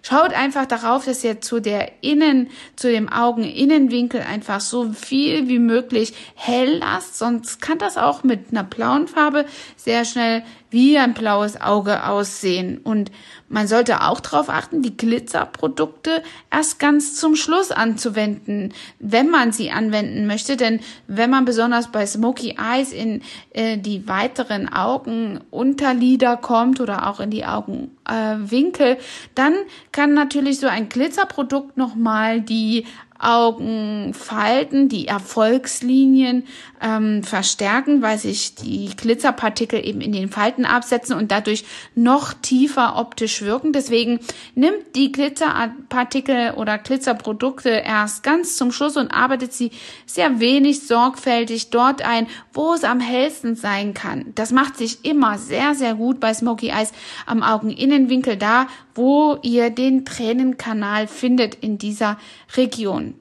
Schaut 0.10 0.34
einfach 0.34 0.66
darauf, 0.66 1.04
dass 1.04 1.22
ihr 1.26 1.42
zu 1.42 1.60
der 1.60 2.02
Innen, 2.02 2.50
zu 2.78 2.90
dem 2.90 3.10
Augeninnenwinkel 3.10 4.22
einfach 4.22 4.62
so 4.62 4.94
viel 4.94 5.50
wie 5.50 5.60
möglich 5.60 6.14
hell 6.34 6.78
lasst, 6.78 7.18
sonst 7.18 7.62
kann 7.62 7.78
das 7.78 7.98
auch 7.98 8.24
mit 8.24 8.52
einer 8.52 8.64
blauen 8.64 9.10
Farbe 9.10 9.46
sehr 9.76 10.06
schnell 10.06 10.44
wie 10.70 10.98
ein 10.98 11.14
blaues 11.14 11.60
Auge 11.60 12.06
aussehen. 12.06 12.80
Und 12.80 13.12
man 13.50 13.68
sollte 13.68 14.02
auch 14.02 14.20
darauf 14.20 14.50
achten, 14.50 14.82
die 14.82 14.98
Glitzerprodukte 14.98 16.22
erst 16.52 16.80
ganz 16.80 17.16
zum 17.16 17.36
Schluss 17.36 17.72
anzuwenden, 17.72 18.74
wenn 19.00 19.30
man 19.30 19.52
sie 19.52 19.72
anwenden 19.72 20.28
möchte. 20.28 20.58
Denn 20.58 20.82
wenn 21.08 21.30
man 21.30 21.46
besonders 21.46 21.92
bei 21.92 22.06
Smoky 22.06 22.58
Eyes 22.58 22.92
in 22.92 23.22
äh, 23.52 23.78
die 23.78 24.08
weiteren 24.08 24.68
Augenunterlider 24.72 26.38
kommt 26.38 26.82
oder 26.82 27.08
auch 27.08 27.20
in 27.20 27.30
die 27.30 27.46
Augenwinkel, 27.46 28.88
äh, 28.88 28.98
dann 29.36 29.54
kann 29.92 30.14
natürlich 30.14 30.60
so 30.60 30.68
ein 30.68 30.90
Glitzerprodukt 30.90 31.78
nochmal 31.78 32.42
die 32.42 32.86
Augenfalten, 33.20 34.90
die 34.90 35.08
Erfolgslinien 35.08 36.44
ähm, 36.82 37.24
verstärken, 37.24 38.02
weil 38.02 38.18
sich 38.18 38.56
die 38.56 38.90
Glitzerpartikel 38.96 39.86
eben 39.86 40.02
in 40.02 40.12
den 40.12 40.30
Falten 40.30 40.66
absetzen 40.66 41.18
und 41.18 41.32
dadurch 41.32 41.66
noch 41.96 42.34
tiefer 42.34 42.98
optisch 42.98 43.42
wirken. 43.42 43.74
Deswegen 43.74 44.20
nimmt 44.56 44.96
die 44.96 45.12
Glitzerpartikel 45.12 46.52
oder 46.56 46.78
Glitzerprodukte 46.78 47.70
erst 47.70 48.24
ganz 48.24 48.58
zum 48.58 48.72
Schluss 48.72 48.98
und 48.98 49.12
arbeitet 49.12 49.54
sie 49.54 49.72
sehr 50.06 50.40
wenig 50.40 50.86
sorgfältig 50.86 51.70
dort 51.70 52.02
ein, 52.02 52.28
wo 52.54 52.74
es 52.74 52.84
am 52.84 53.00
hellsten 53.00 53.56
sein 53.56 53.94
kann. 53.94 54.34
Das 54.36 54.52
macht 54.52 54.78
sich 54.78 55.04
immer 55.06 55.38
sehr, 55.38 55.74
sehr 55.74 55.96
gut 55.96 56.20
bei 56.20 56.34
Smoky 56.34 56.70
Eyes 56.70 56.92
am 57.26 57.44
Augeninnenwinkel 57.44 58.38
da, 58.38 58.68
wo 58.98 59.38
ihr 59.42 59.70
den 59.70 60.06
Tränenkanal 60.06 61.08
findet 61.08 61.56
in 61.56 61.78
dieser 61.78 62.18
Region. 62.56 63.16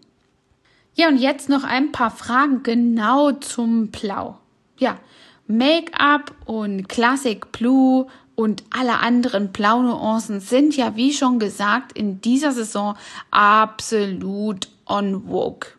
Ja, 0.94 1.08
und 1.08 1.18
jetzt 1.18 1.48
noch 1.48 1.62
ein 1.64 1.92
paar 1.92 2.10
Fragen 2.10 2.62
genau 2.62 3.32
zum 3.32 3.88
Blau. 3.88 4.38
Ja, 4.78 4.98
Make-up 5.46 6.34
und 6.46 6.88
Classic 6.88 7.52
Blue 7.52 8.06
und 8.34 8.64
alle 8.70 8.98
anderen 9.00 9.52
Blaunuancen 9.52 10.40
sind 10.40 10.76
ja, 10.76 10.96
wie 10.96 11.12
schon 11.12 11.38
gesagt, 11.38 11.92
in 11.92 12.20
dieser 12.20 12.52
Saison 12.52 12.96
absolut 13.30 14.68
on 14.86 15.26
vogue. 15.28 15.70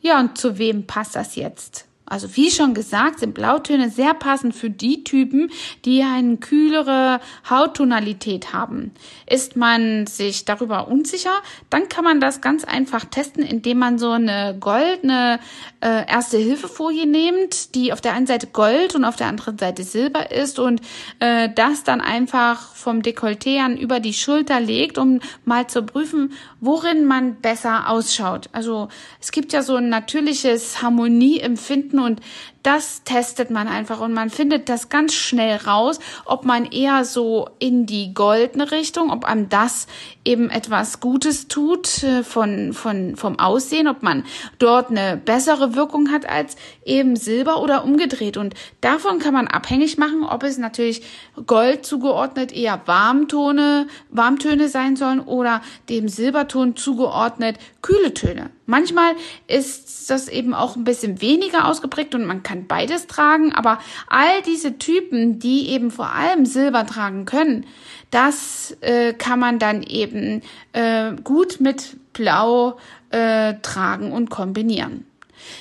Ja, 0.00 0.20
und 0.20 0.38
zu 0.38 0.58
wem 0.58 0.86
passt 0.86 1.16
das 1.16 1.34
jetzt? 1.34 1.87
Also 2.08 2.36
wie 2.36 2.50
schon 2.50 2.74
gesagt, 2.74 3.20
sind 3.20 3.34
Blautöne 3.34 3.90
sehr 3.90 4.14
passend 4.14 4.54
für 4.54 4.70
die 4.70 5.04
Typen, 5.04 5.50
die 5.84 6.02
eine 6.02 6.38
kühlere 6.38 7.20
Hauttonalität 7.48 8.52
haben. 8.52 8.92
Ist 9.26 9.56
man 9.56 10.06
sich 10.06 10.44
darüber 10.44 10.88
unsicher, 10.88 11.42
dann 11.70 11.88
kann 11.88 12.04
man 12.04 12.20
das 12.20 12.40
ganz 12.40 12.64
einfach 12.64 13.04
testen, 13.04 13.42
indem 13.42 13.78
man 13.78 13.98
so 13.98 14.10
eine 14.10 14.56
goldene 14.58 15.38
äh, 15.80 16.08
Erste-Hilfe-Folie 16.08 17.06
nimmt, 17.06 17.74
die 17.74 17.92
auf 17.92 18.00
der 18.00 18.14
einen 18.14 18.26
Seite 18.26 18.46
Gold 18.46 18.94
und 18.94 19.04
auf 19.04 19.16
der 19.16 19.26
anderen 19.26 19.58
Seite 19.58 19.84
Silber 19.84 20.30
ist 20.30 20.58
und 20.58 20.80
äh, 21.20 21.48
das 21.54 21.84
dann 21.84 22.00
einfach 22.00 22.74
vom 22.74 23.02
Dekolleté 23.02 23.60
an 23.60 23.76
über 23.76 24.00
die 24.00 24.14
Schulter 24.14 24.60
legt, 24.60 24.98
um 24.98 25.20
mal 25.44 25.66
zu 25.66 25.82
prüfen, 25.82 26.32
worin 26.60 27.04
man 27.04 27.36
besser 27.36 27.88
ausschaut. 27.88 28.48
Also 28.52 28.88
es 29.20 29.32
gibt 29.32 29.52
ja 29.52 29.62
so 29.62 29.76
ein 29.76 29.88
natürliches 29.88 30.82
Harmonieempfinden 30.82 31.56
finden 31.56 31.98
und 32.00 32.20
das 32.62 33.02
testet 33.04 33.50
man 33.50 33.68
einfach 33.68 34.00
und 34.00 34.12
man 34.12 34.30
findet 34.30 34.68
das 34.68 34.88
ganz 34.88 35.14
schnell 35.14 35.56
raus, 35.56 36.00
ob 36.24 36.44
man 36.44 36.66
eher 36.66 37.04
so 37.04 37.48
in 37.58 37.86
die 37.86 38.12
goldene 38.12 38.70
Richtung, 38.72 39.10
ob 39.10 39.24
einem 39.24 39.48
das 39.48 39.86
eben 40.24 40.50
etwas 40.50 41.00
Gutes 41.00 41.48
tut 41.48 42.02
äh, 42.02 42.22
von, 42.22 42.74
von, 42.74 43.16
vom 43.16 43.38
Aussehen, 43.38 43.88
ob 43.88 44.02
man 44.02 44.24
dort 44.58 44.90
eine 44.90 45.16
bessere 45.16 45.76
Wirkung 45.76 46.10
hat 46.10 46.28
als 46.28 46.56
eben 46.84 47.16
Silber 47.16 47.62
oder 47.62 47.84
umgedreht. 47.84 48.36
Und 48.36 48.54
davon 48.82 49.18
kann 49.18 49.32
man 49.34 49.48
abhängig 49.48 49.96
machen, 49.96 50.24
ob 50.24 50.42
es 50.42 50.58
natürlich 50.58 51.02
Gold 51.46 51.86
zugeordnet 51.86 52.52
eher 52.52 52.82
Warmtone, 52.86 53.86
Warmtöne 54.10 54.68
sein 54.68 54.96
sollen 54.96 55.20
oder 55.20 55.62
dem 55.88 56.08
Silberton 56.48 56.76
zugeordnet 56.76 57.58
kühle 57.82 58.14
Töne. 58.14 58.50
Manchmal 58.66 59.14
ist 59.46 60.10
das 60.10 60.28
eben 60.28 60.54
auch 60.54 60.76
ein 60.76 60.84
bisschen 60.84 61.20
weniger 61.20 61.68
ausgeprägt 61.68 62.14
und 62.14 62.24
man 62.26 62.42
kann 62.42 62.66
beides 62.66 63.06
tragen, 63.06 63.52
aber 63.52 63.78
all 64.08 64.42
diese 64.46 64.78
Typen, 64.78 65.38
die 65.38 65.68
eben 65.68 65.90
vor 65.90 66.12
allem 66.12 66.46
Silber 66.46 66.86
tragen 66.86 67.24
können, 67.24 67.66
das 68.10 68.76
äh, 68.80 69.12
kann 69.12 69.38
man 69.38 69.58
dann 69.58 69.82
eben 69.82 70.42
äh, 70.72 71.12
gut 71.22 71.60
mit 71.60 71.96
Blau 72.14 72.78
äh, 73.10 73.54
tragen 73.62 74.12
und 74.12 74.30
kombinieren. 74.30 75.04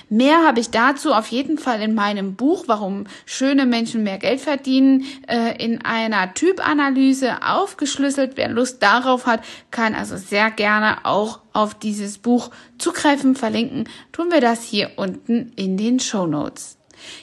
Mehr 0.10 0.46
habe 0.46 0.60
ich 0.60 0.70
dazu 0.70 1.14
auf 1.14 1.28
jeden 1.28 1.58
Fall 1.58 1.82
in 1.82 1.96
meinem 1.96 2.36
Buch, 2.36 2.66
warum 2.68 3.06
schöne 3.26 3.66
Menschen 3.66 4.04
mehr 4.04 4.18
Geld 4.18 4.42
verdienen, 4.42 5.06
äh, 5.28 5.64
in 5.64 5.84
einer 5.84 6.34
Typanalyse 6.34 7.44
aufgeschlüsselt. 7.44 8.34
Wer 8.36 8.50
Lust 8.50 8.82
darauf 8.84 9.26
hat, 9.26 9.42
kann 9.72 9.96
also 9.96 10.18
sehr 10.18 10.52
gerne 10.52 11.06
auch 11.06 11.40
auf 11.54 11.74
dieses 11.74 12.18
Buch 12.18 12.52
zugreifen. 12.78 13.36
Verlinken 13.36 13.90
tun 14.12 14.32
wir 14.32 14.42
das 14.42 14.64
hier 14.64 14.92
unten 14.96 15.52
in 15.56 15.78
den 15.78 16.00
Show 16.00 16.28
Notes. 16.28 16.78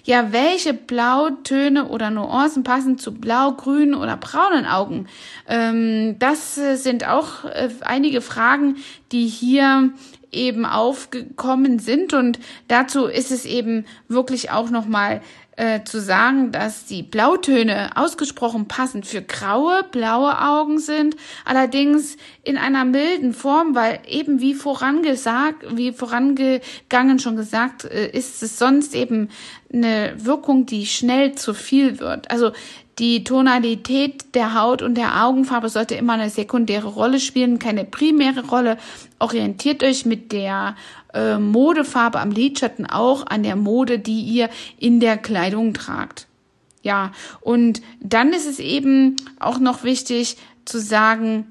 Ja, 0.05 0.33
welche 0.33 0.75
Blautöne 0.75 1.89
oder 1.89 2.11
Nuancen 2.11 2.63
passen 2.63 2.99
zu 2.99 3.15
blau, 3.15 3.53
grünen 3.53 3.95
oder 3.95 4.17
braunen 4.17 4.67
Augen? 4.67 5.07
Ähm, 5.49 6.17
das 6.19 6.55
sind 6.55 7.07
auch 7.09 7.45
äh, 7.45 7.71
einige 7.81 8.21
Fragen, 8.21 8.77
die 9.13 9.27
hier 9.27 9.93
eben 10.35 10.67
aufgekommen 10.67 11.79
sind 11.79 12.13
und 12.13 12.39
dazu 12.69 13.07
ist 13.07 13.31
es 13.31 13.45
eben 13.45 13.87
wirklich 14.09 14.51
auch 14.51 14.71
noch 14.71 14.87
mal 14.87 15.21
äh, 15.57 15.85
zu 15.85 16.01
sagen, 16.01 16.51
dass 16.51 16.85
die 16.87 17.03
Blautöne 17.03 17.97
ausgesprochen 17.97 18.67
passend 18.67 19.07
für 19.07 19.23
graue, 19.23 19.85
blaue 19.91 20.41
Augen 20.41 20.79
sind, 20.79 21.17
allerdings 21.45 22.17
in 22.43 22.59
einer 22.59 22.85
milden 22.85 23.33
Form, 23.33 23.75
weil 23.75 24.01
eben 24.09 24.41
wie 24.41 24.55
vorangesagt, 24.55 25.77
wie 25.77 25.93
vorangegangen 25.93 27.21
schon 27.21 27.37
gesagt, 27.37 27.85
äh, 27.85 28.09
ist 28.11 28.43
es 28.43 28.59
sonst 28.59 28.95
eben 28.95 29.29
eine 29.73 30.15
Wirkung, 30.17 30.67
die 30.67 30.87
schnell 30.87 31.35
zu 31.37 31.55
viel 31.55 32.01
wird. 32.01 32.31
Also 32.31 32.53
die 32.99 33.25
Tonalität 33.25 34.35
der 34.35 34.55
Haut 34.55 34.83
und 34.83 34.95
der 34.95 35.25
Augenfarbe 35.25 35.69
sollte 35.69 35.95
immer 35.95 36.13
eine 36.15 36.31
sekundäre 36.31 36.89
Rolle 36.89 37.19
spielen, 37.19 37.59
keine 37.59 37.85
primäre 37.85 38.47
Rolle. 38.47 38.79
Orientiert 39.19 39.83
euch 39.83 40.07
mit 40.07 40.33
der 40.33 40.77
äh, 41.13 41.39
Modefarbe 41.39 42.21
am 42.21 42.31
Lidschatten 42.31 42.87
auch 42.87 43.27
an 43.27 43.43
der 43.43 43.57
Mode, 43.57 43.99
die 43.99 44.21
ihr 44.23 44.49
in 44.79 45.01
der 45.01 45.17
Kleidung 45.17 45.75
tragt. 45.75 46.27
Ja, 46.83 47.13
und 47.41 47.81
dann 48.01 48.33
ist 48.33 48.47
es 48.47 48.59
eben 48.59 49.17
auch 49.41 49.59
noch 49.59 49.85
wichtig 49.85 50.37
zu 50.65 50.79
sagen, 50.79 51.51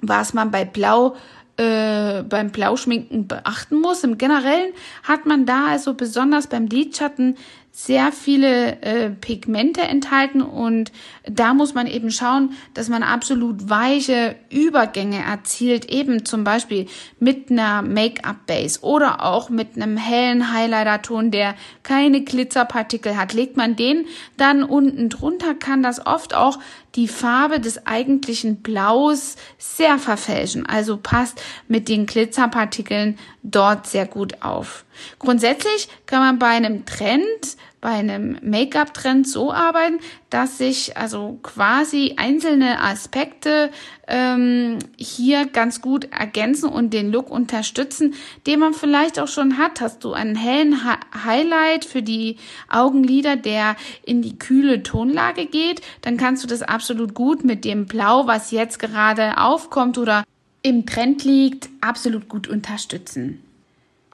was 0.00 0.34
man 0.34 0.50
bei 0.50 0.64
Blau 0.64 1.16
äh, 1.56 2.22
beim 2.22 2.50
Blauschminken 2.50 3.28
beachten 3.28 3.80
muss. 3.80 4.04
Im 4.04 4.18
Generellen 4.18 4.72
hat 5.02 5.26
man 5.26 5.46
da 5.46 5.66
also 5.66 5.94
besonders 5.94 6.46
beim 6.46 6.66
Lidschatten 6.66 7.36
sehr 7.74 8.12
viele 8.12 8.82
äh, 8.82 9.08
Pigmente 9.08 9.80
enthalten 9.80 10.42
und 10.42 10.92
da 11.24 11.54
muss 11.54 11.72
man 11.72 11.86
eben 11.86 12.10
schauen, 12.10 12.52
dass 12.74 12.90
man 12.90 13.02
absolut 13.02 13.70
weiche 13.70 14.36
Übergänge 14.50 15.24
erzielt, 15.24 15.86
eben 15.86 16.26
zum 16.26 16.44
Beispiel 16.44 16.86
mit 17.18 17.50
einer 17.50 17.80
Make-up-Base 17.80 18.82
oder 18.82 19.24
auch 19.24 19.48
mit 19.48 19.76
einem 19.76 19.96
hellen 19.96 20.52
Highlighter-Ton, 20.52 21.30
der 21.30 21.54
keine 21.82 22.20
Glitzerpartikel 22.20 23.16
hat. 23.16 23.32
Legt 23.32 23.56
man 23.56 23.74
den 23.74 24.04
dann 24.36 24.64
unten 24.64 25.08
drunter, 25.08 25.54
kann 25.54 25.82
das 25.82 26.04
oft 26.04 26.34
auch 26.34 26.58
die 26.94 27.08
Farbe 27.08 27.60
des 27.60 27.86
eigentlichen 27.86 28.62
Blaus 28.62 29.36
sehr 29.58 29.98
verfälschen. 29.98 30.66
Also 30.66 30.96
passt 30.96 31.40
mit 31.68 31.88
den 31.88 32.06
Glitzerpartikeln 32.06 33.18
dort 33.42 33.86
sehr 33.86 34.06
gut 34.06 34.42
auf. 34.42 34.84
Grundsätzlich 35.18 35.88
kann 36.06 36.20
man 36.20 36.38
bei 36.38 36.48
einem 36.48 36.84
Trend 36.84 37.56
bei 37.82 37.90
einem 37.90 38.38
Make-up-Trend 38.42 39.26
so 39.28 39.52
arbeiten, 39.52 39.98
dass 40.30 40.56
sich 40.56 40.96
also 40.96 41.40
quasi 41.42 42.14
einzelne 42.16 42.80
Aspekte 42.80 43.70
ähm, 44.06 44.78
hier 44.96 45.46
ganz 45.46 45.82
gut 45.82 46.06
ergänzen 46.12 46.68
und 46.68 46.94
den 46.94 47.10
Look 47.10 47.28
unterstützen, 47.28 48.14
den 48.46 48.60
man 48.60 48.72
vielleicht 48.72 49.18
auch 49.18 49.26
schon 49.26 49.58
hat. 49.58 49.80
Hast 49.80 50.04
du 50.04 50.12
einen 50.12 50.36
hellen 50.36 50.84
ha 50.84 51.00
Highlight 51.24 51.84
für 51.84 52.02
die 52.02 52.36
Augenlider, 52.68 53.34
der 53.34 53.74
in 54.04 54.22
die 54.22 54.38
kühle 54.38 54.84
Tonlage 54.84 55.46
geht, 55.46 55.82
dann 56.02 56.16
kannst 56.16 56.44
du 56.44 56.46
das 56.46 56.62
absolut 56.62 57.14
gut 57.14 57.44
mit 57.44 57.64
dem 57.64 57.86
Blau, 57.86 58.28
was 58.28 58.52
jetzt 58.52 58.78
gerade 58.78 59.38
aufkommt 59.38 59.98
oder 59.98 60.22
im 60.62 60.86
Trend 60.86 61.24
liegt, 61.24 61.68
absolut 61.80 62.28
gut 62.28 62.46
unterstützen. 62.46 63.42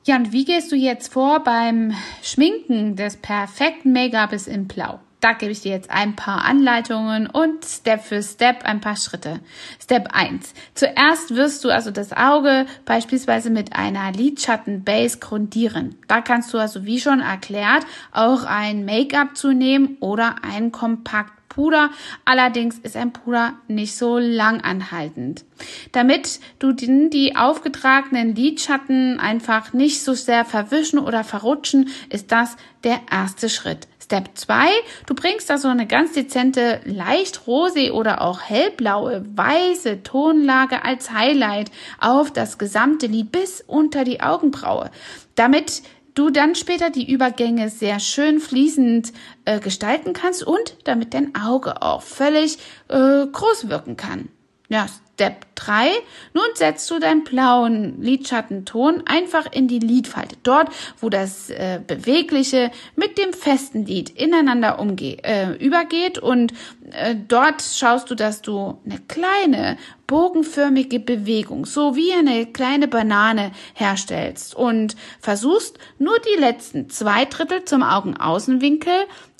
Ja, 0.08 0.16
und 0.16 0.32
wie 0.32 0.46
gehst 0.46 0.72
du 0.72 0.74
jetzt 0.74 1.12
vor 1.12 1.44
beim 1.44 1.92
Schminken 2.22 2.96
des 2.96 3.18
perfekten 3.18 3.92
Make-ups 3.92 4.46
in 4.46 4.66
Blau? 4.66 5.00
Da 5.20 5.34
gebe 5.34 5.52
ich 5.52 5.60
dir 5.60 5.72
jetzt 5.72 5.90
ein 5.90 6.16
paar 6.16 6.46
Anleitungen 6.46 7.26
und 7.26 7.62
Step 7.62 8.02
für 8.02 8.22
Step 8.22 8.64
ein 8.64 8.80
paar 8.80 8.96
Schritte. 8.96 9.40
Step 9.78 10.08
1. 10.14 10.54
Zuerst 10.72 11.34
wirst 11.34 11.62
du 11.62 11.68
also 11.68 11.90
das 11.90 12.14
Auge 12.14 12.64
beispielsweise 12.86 13.50
mit 13.50 13.76
einer 13.76 14.10
Lidschatten-Base 14.10 15.18
grundieren. 15.18 15.96
Da 16.06 16.22
kannst 16.22 16.54
du 16.54 16.58
also, 16.58 16.86
wie 16.86 17.00
schon 17.00 17.20
erklärt, 17.20 17.84
auch 18.10 18.44
ein 18.44 18.86
Make-up 18.86 19.36
zu 19.36 19.52
nehmen 19.52 19.98
oder 20.00 20.36
ein 20.42 20.72
Kompakt 20.72 21.37
Puder. 21.58 21.90
Allerdings 22.24 22.78
ist 22.78 22.96
ein 22.96 23.12
Puder 23.12 23.54
nicht 23.66 23.96
so 23.96 24.16
lang 24.16 24.60
anhaltend. 24.60 25.44
Damit 25.90 26.38
du 26.60 26.72
die 26.72 27.34
aufgetragenen 27.34 28.36
Lidschatten 28.36 29.18
einfach 29.18 29.72
nicht 29.72 30.04
so 30.04 30.14
sehr 30.14 30.44
verwischen 30.44 31.00
oder 31.00 31.24
verrutschen, 31.24 31.88
ist 32.10 32.30
das 32.30 32.56
der 32.84 33.00
erste 33.10 33.48
Schritt. 33.48 33.88
Step 34.00 34.30
2, 34.36 34.68
du 35.06 35.14
bringst 35.14 35.50
da 35.50 35.58
so 35.58 35.66
eine 35.66 35.88
ganz 35.88 36.12
dezente, 36.12 36.80
leicht 36.84 37.40
rosé 37.48 37.90
oder 37.90 38.22
auch 38.22 38.40
hellblaue, 38.40 39.24
weiße 39.34 40.04
Tonlage 40.04 40.84
als 40.84 41.10
Highlight 41.10 41.72
auf 42.00 42.32
das 42.32 42.58
gesamte 42.58 43.08
Lid 43.08 43.32
bis 43.32 43.64
unter 43.66 44.04
die 44.04 44.20
Augenbraue. 44.20 44.92
Damit 45.34 45.82
du 46.18 46.30
dann 46.30 46.56
später 46.56 46.90
die 46.90 47.10
Übergänge 47.10 47.70
sehr 47.70 48.00
schön 48.00 48.40
fließend 48.40 49.12
äh, 49.44 49.60
gestalten 49.60 50.12
kannst 50.12 50.42
und 50.42 50.76
damit 50.84 51.14
dein 51.14 51.34
Auge 51.36 51.80
auch 51.80 52.02
völlig 52.02 52.58
äh, 52.88 53.24
groß 53.26 53.68
wirken 53.68 53.96
kann. 53.96 54.28
Ja, 54.68 54.86
Step 55.18 55.46
3. 55.56 55.90
Nun 56.32 56.44
setzt 56.54 56.88
du 56.92 57.00
deinen 57.00 57.24
blauen 57.24 58.00
Lidschattenton 58.00 59.02
einfach 59.04 59.50
in 59.50 59.66
die 59.66 59.80
Lidfalte. 59.80 60.36
Dort, 60.44 60.68
wo 61.00 61.08
das 61.08 61.50
äh, 61.50 61.80
bewegliche 61.84 62.70
mit 62.94 63.18
dem 63.18 63.32
festen 63.32 63.84
Lid 63.84 64.10
ineinander 64.10 64.78
umge 64.78 65.18
äh, 65.24 65.56
übergeht 65.56 66.20
und 66.20 66.52
äh, 66.92 67.16
dort 67.26 67.62
schaust 67.62 68.12
du, 68.12 68.14
dass 68.14 68.42
du 68.42 68.78
eine 68.84 69.00
kleine 69.08 69.76
bogenförmige 70.06 71.00
Bewegung, 71.00 71.66
so 71.66 71.96
wie 71.96 72.12
eine 72.12 72.46
kleine 72.46 72.86
Banane 72.86 73.50
herstellst 73.74 74.54
und 74.54 74.94
versuchst 75.18 75.80
nur 75.98 76.16
die 76.20 76.40
letzten 76.40 76.90
zwei 76.90 77.24
Drittel 77.24 77.64
zum 77.64 77.82
Augenaußenwinkel 77.82 78.94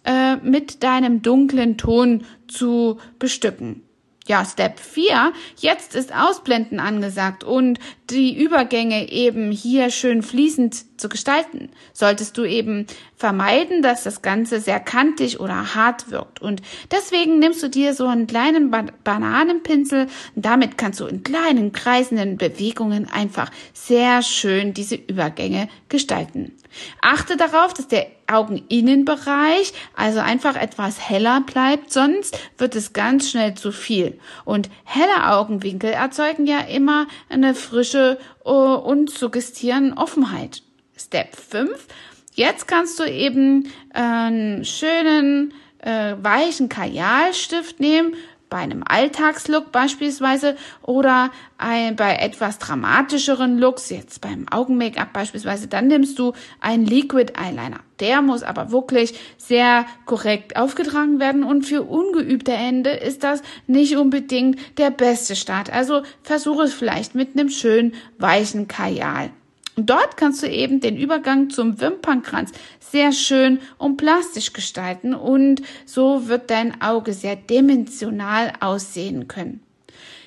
äh, 0.04 0.38
mit 0.38 0.82
deinem 0.82 1.22
dunklen 1.22 1.78
Ton 1.78 2.24
zu 2.48 2.98
bestücken 3.20 3.88
ja, 4.28 4.44
Step 4.44 4.78
4, 4.78 5.32
jetzt 5.56 5.94
ist 5.94 6.14
Ausblenden 6.14 6.80
angesagt 6.80 7.44
und 7.44 7.78
die 8.10 8.38
Übergänge 8.38 9.10
eben 9.10 9.50
hier 9.50 9.90
schön 9.90 10.22
fließend 10.22 11.00
zu 11.00 11.08
gestalten. 11.08 11.70
Solltest 11.92 12.36
du 12.36 12.44
eben 12.44 12.86
vermeiden, 13.16 13.82
dass 13.82 14.04
das 14.04 14.22
Ganze 14.22 14.60
sehr 14.60 14.80
kantig 14.80 15.40
oder 15.40 15.74
hart 15.74 16.10
wirkt. 16.10 16.40
Und 16.40 16.62
deswegen 16.90 17.38
nimmst 17.38 17.62
du 17.62 17.68
dir 17.68 17.94
so 17.94 18.06
einen 18.06 18.26
kleinen 18.26 18.70
ba 18.70 18.84
Bananenpinsel 19.02 20.08
und 20.36 20.44
damit 20.44 20.76
kannst 20.76 21.00
du 21.00 21.06
in 21.06 21.22
kleinen 21.22 21.72
kreisenden 21.72 22.36
Bewegungen 22.36 23.08
einfach 23.10 23.50
sehr 23.72 24.22
schön 24.22 24.74
diese 24.74 24.96
Übergänge 24.96 25.68
gestalten. 25.88 26.52
Achte 27.00 27.37
darauf, 27.37 27.74
dass 27.74 27.88
der 27.88 28.07
Augeninnenbereich 28.26 29.72
also 29.94 30.20
einfach 30.20 30.57
etwas 30.57 31.09
heller 31.09 31.40
bleibt, 31.40 31.92
sonst 31.92 32.38
wird 32.59 32.74
es 32.76 32.92
ganz 32.92 33.31
schnell 33.31 33.54
zu 33.54 33.72
viel. 33.72 34.18
Und 34.44 34.68
helle 34.85 35.31
Augenwinkel 35.33 35.90
erzeugen 35.90 36.46
ja 36.46 36.61
immer 36.61 37.07
eine 37.28 37.54
frische 37.54 38.18
uh, 38.44 38.50
und 38.50 39.11
suggestieren 39.11 39.94
Offenheit. 39.94 40.62
Step 40.96 41.37
5. 41.37 41.87
Jetzt 42.35 42.68
kannst 42.68 42.98
du 43.00 43.04
eben 43.04 43.72
einen 43.92 44.64
schönen 44.64 45.54
äh, 45.78 46.14
weichen 46.20 46.68
Kajalstift 46.68 47.81
nehmen 47.81 48.14
bei 48.50 48.58
einem 48.58 48.82
Alltagslook 48.87 49.72
beispielsweise 49.72 50.56
oder 50.82 51.30
bei 51.58 52.16
etwas 52.16 52.58
dramatischeren 52.58 53.58
Looks, 53.58 53.90
jetzt 53.90 54.20
beim 54.20 54.46
Augen-Make-up 54.48 55.12
beispielsweise, 55.12 55.66
dann 55.66 55.88
nimmst 55.88 56.18
du 56.18 56.32
einen 56.61 56.87
Liquid 56.87 57.32
Eyeliner. 57.37 57.80
Der 58.00 58.22
muss 58.22 58.44
aber 58.44 58.70
wirklich 58.70 59.18
sehr 59.38 59.87
korrekt 60.06 60.56
aufgetragen 60.56 61.18
werden 61.18 61.42
und 61.42 61.66
für 61.66 61.82
ungeübte 61.82 62.52
Hände 62.52 62.90
ist 62.90 63.24
das 63.24 63.42
nicht 63.66 63.96
unbedingt 63.96 64.58
der 64.78 64.90
beste 64.90 65.34
Start. 65.34 65.72
Also 65.72 66.02
versuche 66.22 66.62
es 66.62 66.74
vielleicht 66.74 67.14
mit 67.14 67.37
einem 67.37 67.48
schönen 67.48 67.94
weichen 68.18 68.68
Kajal. 68.68 69.30
Und 69.78 69.90
dort 69.90 70.16
kannst 70.16 70.42
du 70.42 70.48
eben 70.48 70.80
den 70.80 70.96
Übergang 70.96 71.50
zum 71.50 71.80
Wimpernkranz 71.80 72.50
sehr 72.80 73.12
schön 73.12 73.60
und 73.78 73.96
plastisch 73.96 74.52
gestalten 74.52 75.14
und 75.14 75.62
so 75.86 76.26
wird 76.26 76.50
dein 76.50 76.82
Auge 76.82 77.12
sehr 77.12 77.36
dimensional 77.36 78.54
aussehen 78.58 79.28
können. 79.28 79.62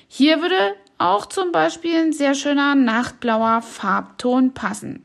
Hier 0.08 0.40
würde 0.40 0.74
auch 0.96 1.26
zum 1.26 1.52
Beispiel 1.52 1.94
ein 1.98 2.14
sehr 2.14 2.34
schöner 2.34 2.74
nachtblauer 2.74 3.60
Farbton 3.60 4.54
passen. 4.54 5.04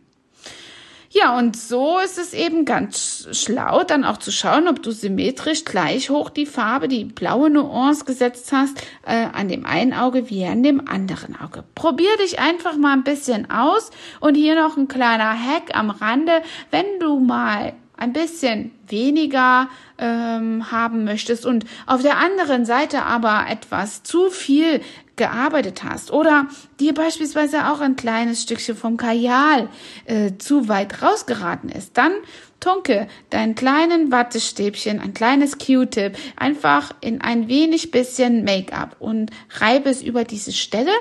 Ja, 1.09 1.37
und 1.37 1.55
so 1.55 1.99
ist 1.99 2.17
es 2.17 2.33
eben 2.33 2.65
ganz 2.65 3.27
schlau, 3.31 3.83
dann 3.83 4.03
auch 4.03 4.17
zu 4.17 4.31
schauen, 4.31 4.67
ob 4.67 4.83
du 4.83 4.91
symmetrisch 4.91 5.63
gleich 5.63 6.09
hoch 6.09 6.29
die 6.29 6.45
Farbe, 6.45 6.89
die 6.89 7.05
blaue 7.05 7.49
Nuance 7.49 8.03
gesetzt 8.03 8.51
hast, 8.51 8.81
äh, 9.05 9.27
an 9.31 9.47
dem 9.47 9.65
einen 9.65 9.93
Auge 9.93 10.29
wie 10.29 10.45
an 10.45 10.63
dem 10.63 10.87
anderen 10.87 11.39
Auge. 11.39 11.63
Probier 11.75 12.15
dich 12.17 12.39
einfach 12.39 12.75
mal 12.75 12.93
ein 12.93 13.03
bisschen 13.03 13.49
aus 13.49 13.91
und 14.19 14.35
hier 14.35 14.55
noch 14.55 14.75
ein 14.75 14.89
kleiner 14.89 15.31
Hack 15.31 15.73
am 15.73 15.91
Rande, 15.91 16.41
wenn 16.71 16.99
du 16.99 17.19
mal 17.19 17.73
ein 17.97 18.13
bisschen 18.13 18.71
weniger 18.87 19.69
ähm, 19.97 20.71
haben 20.71 21.03
möchtest 21.03 21.45
und 21.45 21.65
auf 21.85 22.01
der 22.01 22.17
anderen 22.17 22.65
Seite 22.65 23.03
aber 23.03 23.45
etwas 23.49 24.03
zu 24.03 24.29
viel 24.29 24.81
gearbeitet 25.15 25.83
hast 25.83 26.11
oder 26.11 26.47
dir 26.79 26.93
beispielsweise 26.93 27.71
auch 27.71 27.81
ein 27.81 27.95
kleines 27.95 28.43
Stückchen 28.43 28.77
vom 28.77 28.97
Kajal 28.97 29.67
äh, 30.05 30.33
zu 30.37 30.67
weit 30.67 31.01
rausgeraten 31.01 31.69
ist, 31.69 31.97
dann 31.97 32.11
tunke 32.59 33.07
dein 33.29 33.55
kleinen 33.55 34.11
Wattestäbchen, 34.11 34.99
ein 34.99 35.13
kleines 35.13 35.57
Q-Tip 35.57 36.17
einfach 36.35 36.93
in 37.01 37.21
ein 37.21 37.47
wenig 37.47 37.91
bisschen 37.91 38.43
Make-up 38.43 38.95
und 38.99 39.31
reibe 39.59 39.89
es 39.89 40.01
über 40.01 40.23
diese 40.23 40.53
Stelle. 40.53 40.91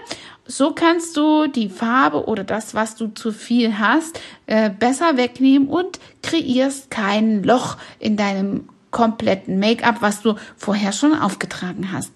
So 0.48 0.72
kannst 0.72 1.16
du 1.16 1.48
die 1.48 1.68
Farbe 1.68 2.26
oder 2.26 2.44
das, 2.44 2.74
was 2.74 2.94
du 2.94 3.08
zu 3.08 3.32
viel 3.32 3.78
hast, 3.78 4.20
äh, 4.46 4.70
besser 4.70 5.16
wegnehmen 5.16 5.68
und 5.68 5.98
kreierst 6.22 6.90
kein 6.90 7.42
Loch 7.42 7.76
in 7.98 8.16
deinem 8.16 8.68
kompletten 8.90 9.58
Make-up, 9.58 9.96
was 10.00 10.22
du 10.22 10.36
vorher 10.56 10.92
schon 10.92 11.14
aufgetragen 11.14 11.92
hast. 11.92 12.12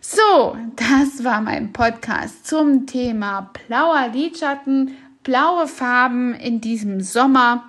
So, 0.00 0.56
das 0.76 1.24
war 1.24 1.40
mein 1.40 1.72
Podcast 1.72 2.46
zum 2.46 2.86
Thema 2.86 3.50
blauer 3.66 4.08
Lidschatten, 4.12 4.96
blaue 5.22 5.66
Farben 5.66 6.34
in 6.34 6.60
diesem 6.60 7.00
Sommer. 7.00 7.67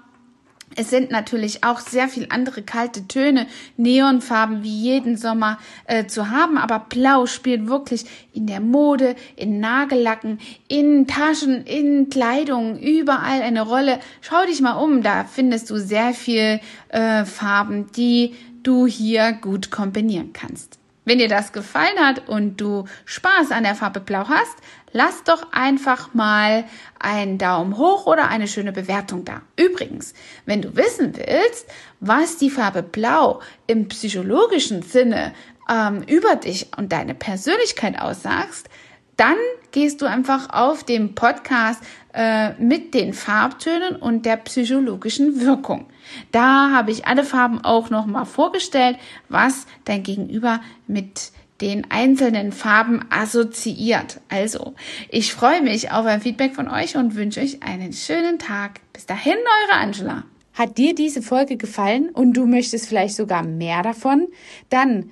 Es 0.75 0.89
sind 0.89 1.11
natürlich 1.11 1.63
auch 1.63 1.79
sehr 1.79 2.07
viel 2.07 2.27
andere 2.29 2.61
kalte 2.61 3.07
Töne, 3.07 3.47
Neonfarben 3.77 4.63
wie 4.63 4.69
jeden 4.69 5.17
Sommer 5.17 5.57
äh, 5.85 6.05
zu 6.05 6.29
haben, 6.29 6.57
aber 6.57 6.79
Blau 6.79 7.25
spielt 7.25 7.67
wirklich 7.67 8.05
in 8.33 8.47
der 8.47 8.59
Mode, 8.59 9.15
in 9.35 9.59
Nagellacken, 9.59 10.39
in 10.67 11.07
Taschen, 11.07 11.65
in 11.65 12.09
Kleidung, 12.09 12.79
überall 12.79 13.41
eine 13.41 13.63
Rolle. 13.63 13.99
Schau 14.21 14.45
dich 14.45 14.61
mal 14.61 14.73
um, 14.73 15.01
da 15.01 15.25
findest 15.25 15.69
du 15.69 15.77
sehr 15.77 16.13
viel 16.13 16.59
äh, 16.89 17.25
Farben, 17.25 17.87
die 17.95 18.35
du 18.63 18.87
hier 18.87 19.33
gut 19.33 19.71
kombinieren 19.71 20.33
kannst. 20.33 20.78
Wenn 21.05 21.17
dir 21.17 21.27
das 21.27 21.53
gefallen 21.53 21.99
hat 21.99 22.27
und 22.27 22.57
du 22.57 22.85
Spaß 23.05 23.51
an 23.51 23.63
der 23.63 23.75
Farbe 23.75 23.99
Blau 23.99 24.27
hast, 24.27 24.55
lass 24.91 25.23
doch 25.23 25.51
einfach 25.51 26.13
mal 26.13 26.65
einen 26.99 27.37
Daumen 27.37 27.77
hoch 27.77 28.05
oder 28.05 28.27
eine 28.27 28.47
schöne 28.47 28.71
Bewertung 28.71 29.25
da. 29.25 29.41
Übrigens, 29.55 30.13
wenn 30.45 30.61
du 30.61 30.75
wissen 30.75 31.15
willst, 31.15 31.65
was 31.99 32.37
die 32.37 32.49
Farbe 32.49 32.83
Blau 32.83 33.41
im 33.67 33.87
psychologischen 33.87 34.81
Sinne 34.81 35.33
ähm, 35.69 36.03
über 36.03 36.35
dich 36.35 36.67
und 36.77 36.91
deine 36.91 37.15
Persönlichkeit 37.15 37.99
aussagst, 37.99 38.69
dann 39.15 39.37
gehst 39.71 40.01
du 40.01 40.05
einfach 40.05 40.49
auf 40.51 40.83
den 40.83 41.15
Podcast 41.15 41.81
äh, 42.13 42.53
mit 42.53 42.93
den 42.93 43.13
Farbtönen 43.13 43.95
und 43.95 44.25
der 44.25 44.37
psychologischen 44.37 45.41
Wirkung. 45.41 45.87
Da 46.31 46.71
habe 46.71 46.91
ich 46.91 47.05
alle 47.07 47.23
Farben 47.23 47.63
auch 47.63 47.89
nochmal 47.89 48.25
vorgestellt, 48.25 48.97
was 49.29 49.67
dein 49.85 50.03
Gegenüber 50.03 50.61
mit 50.87 51.31
den 51.61 51.91
einzelnen 51.91 52.51
Farben 52.51 53.05
assoziiert. 53.09 54.21
Also, 54.29 54.73
ich 55.09 55.33
freue 55.33 55.61
mich 55.61 55.91
auf 55.91 56.05
ein 56.05 56.21
Feedback 56.21 56.55
von 56.55 56.69
euch 56.69 56.95
und 56.95 57.15
wünsche 57.15 57.41
euch 57.41 57.61
einen 57.63 57.93
schönen 57.93 58.39
Tag. 58.39 58.79
Bis 58.93 59.05
dahin, 59.05 59.35
eure 59.35 59.79
Angela. 59.79 60.23
Hat 60.53 60.77
dir 60.77 60.95
diese 60.95 61.21
Folge 61.21 61.57
gefallen 61.57 62.09
und 62.09 62.33
du 62.33 62.45
möchtest 62.45 62.87
vielleicht 62.87 63.15
sogar 63.15 63.43
mehr 63.43 63.81
davon? 63.83 64.27
Dann 64.69 65.11